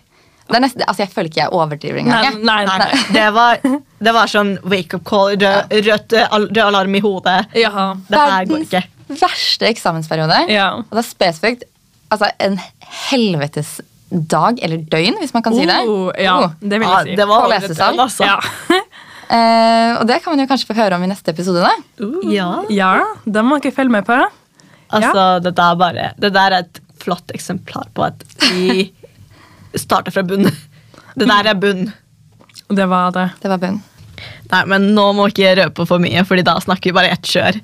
det 0.52 0.56
er 0.58 0.62
nesten, 0.66 0.82
altså 0.90 1.04
Jeg 1.04 1.12
føler 1.14 1.28
ikke 1.30 1.38
jeg 1.40 1.52
overdriver 1.56 1.98
engang. 2.02 2.34
Nei, 2.44 2.64
nei, 2.66 2.78
nei. 2.82 2.96
Det 3.16 3.28
var, 3.32 3.60
det 4.04 4.12
var 4.12 4.28
sånn 4.28 4.50
wake 4.68 4.98
up 4.98 5.04
call, 5.08 5.30
rød, 5.40 5.70
rød, 5.86 6.16
rød 6.50 6.58
alarm 6.60 6.96
i 6.98 7.00
hodet. 7.00 7.38
Ja. 7.56 7.86
Det 8.10 8.18
her 8.20 8.48
går 8.50 8.64
Verdens 8.74 9.22
verste 9.22 9.70
eksamensperiode. 9.70 10.42
Ja. 10.52 10.66
Og 10.82 10.92
det 10.98 11.04
er 11.04 11.08
spesifikt 11.08 11.64
altså 12.12 12.28
en 12.42 12.58
helvetes 13.08 13.78
dag, 14.10 14.58
eller 14.60 14.82
døgn, 14.92 15.16
hvis 15.22 15.32
man 15.32 15.46
kan 15.46 15.56
si 15.56 15.64
det. 15.70 15.78
Oh, 15.88 16.10
ja, 16.20 16.34
Oh. 16.42 16.50
det 16.60 16.82
vil 16.82 16.88
Ja, 16.88 16.98
jeg 17.00 17.06
si. 17.12 17.16
det 17.22 17.28
var 17.30 17.46
På 17.46 17.48
lesesal. 17.54 18.00
altså. 18.08 18.28
Ja. 18.28 18.38
Eh, 19.32 19.94
og 19.96 20.02
det 20.04 20.18
kan 20.20 20.34
man 20.34 20.42
jo 20.42 20.48
kanskje 20.50 20.66
få 20.68 20.74
høre 20.76 20.92
om 20.98 21.04
i 21.06 21.08
neste 21.08 21.32
episode. 21.32 21.62
da. 21.64 21.70
Ja. 22.28 22.48
ja, 22.68 22.90
da 23.24 23.40
må 23.46 23.56
dere 23.64 23.72
følge 23.72 23.88
med 23.94 24.04
på. 24.04 24.18
Altså, 24.92 25.22
det, 25.40 25.54
der 25.56 25.78
bare, 25.80 26.10
det 26.20 26.32
der 26.34 26.52
er 26.58 26.66
et 26.66 26.80
flott 27.02 27.32
eksemplar 27.34 27.90
på 27.96 28.06
at 28.06 28.24
vi 28.48 28.86
starter 29.78 30.14
fra 30.14 30.24
bunn. 30.26 30.48
Det 31.14 31.28
der 31.28 31.50
er 31.50 31.58
bunn. 31.58 31.90
Det 32.72 32.86
var 32.88 33.12
det. 33.12 33.28
Det 33.42 33.50
var 33.52 33.60
bunn. 33.60 33.80
Nei, 34.52 34.62
men 34.70 34.90
nå 34.96 35.06
må 35.16 35.26
ikke 35.30 35.54
røpe 35.58 35.86
for 35.88 36.02
mye, 36.02 36.22
Fordi 36.28 36.44
da 36.46 36.58
snakker 36.62 36.90
vi 36.90 36.96
bare 36.96 37.12
ett 37.14 37.28
kjør. 37.28 37.58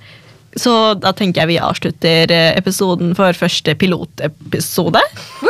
Så 0.58 0.72
da 0.98 1.12
tenker 1.16 1.42
jeg 1.44 1.52
vi 1.52 1.58
avslutter 1.62 2.32
eh, 2.34 2.50
episoden 2.58 3.14
for 3.18 3.36
første 3.36 3.74
pilotepisode. 3.78 5.02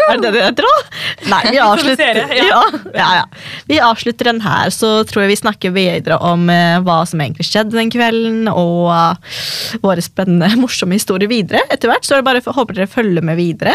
Er 0.08 0.20
det 0.20 0.28
det 0.28 0.32
det 0.36 0.44
heter, 0.44 0.68
da? 0.68 1.00
Nei, 1.32 1.40
vi 1.54 1.60
avslutter, 1.64 2.20
ja. 2.36 2.60
ja. 2.94 3.08
Ja. 3.20 3.24
Vi 3.70 3.80
avslutter 3.84 4.30
den 4.30 4.42
her, 4.44 4.72
så 4.74 4.92
tror 5.08 5.24
jeg 5.24 5.32
vi 5.32 5.40
snakker 5.40 5.74
videre 5.76 6.18
om 6.24 6.48
eh, 6.52 6.78
hva 6.84 7.00
som 7.08 7.22
egentlig 7.24 7.48
skjedde 7.48 7.78
den 7.78 7.92
kvelden, 7.94 8.50
og 8.52 8.92
eh, 8.94 9.40
våre 9.84 10.04
spennende, 10.04 10.50
morsomme 10.62 10.98
historier 10.98 11.30
videre 11.30 11.64
etter 11.72 11.92
hvert. 11.92 12.06
Så 12.06 12.18
det 12.18 12.26
bare 12.28 12.44
håper 12.44 12.78
dere 12.80 12.90
følger 12.90 13.24
med 13.24 13.40
videre, 13.40 13.74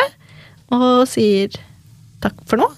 og 0.73 1.03
sier 1.09 1.53
takk 2.23 2.37
for 2.49 2.61
nå. 2.61 2.69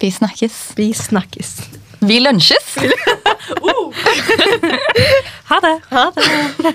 Vi 0.00 0.10
snakkes. 0.12 0.56
Vi 0.76 0.90
snakkes. 0.96 1.56
Vi 2.04 2.20
lunsjes! 2.20 2.76
Ha 5.46 5.60
det! 5.62 5.76
Ha 5.90 6.10
det. 6.16 6.72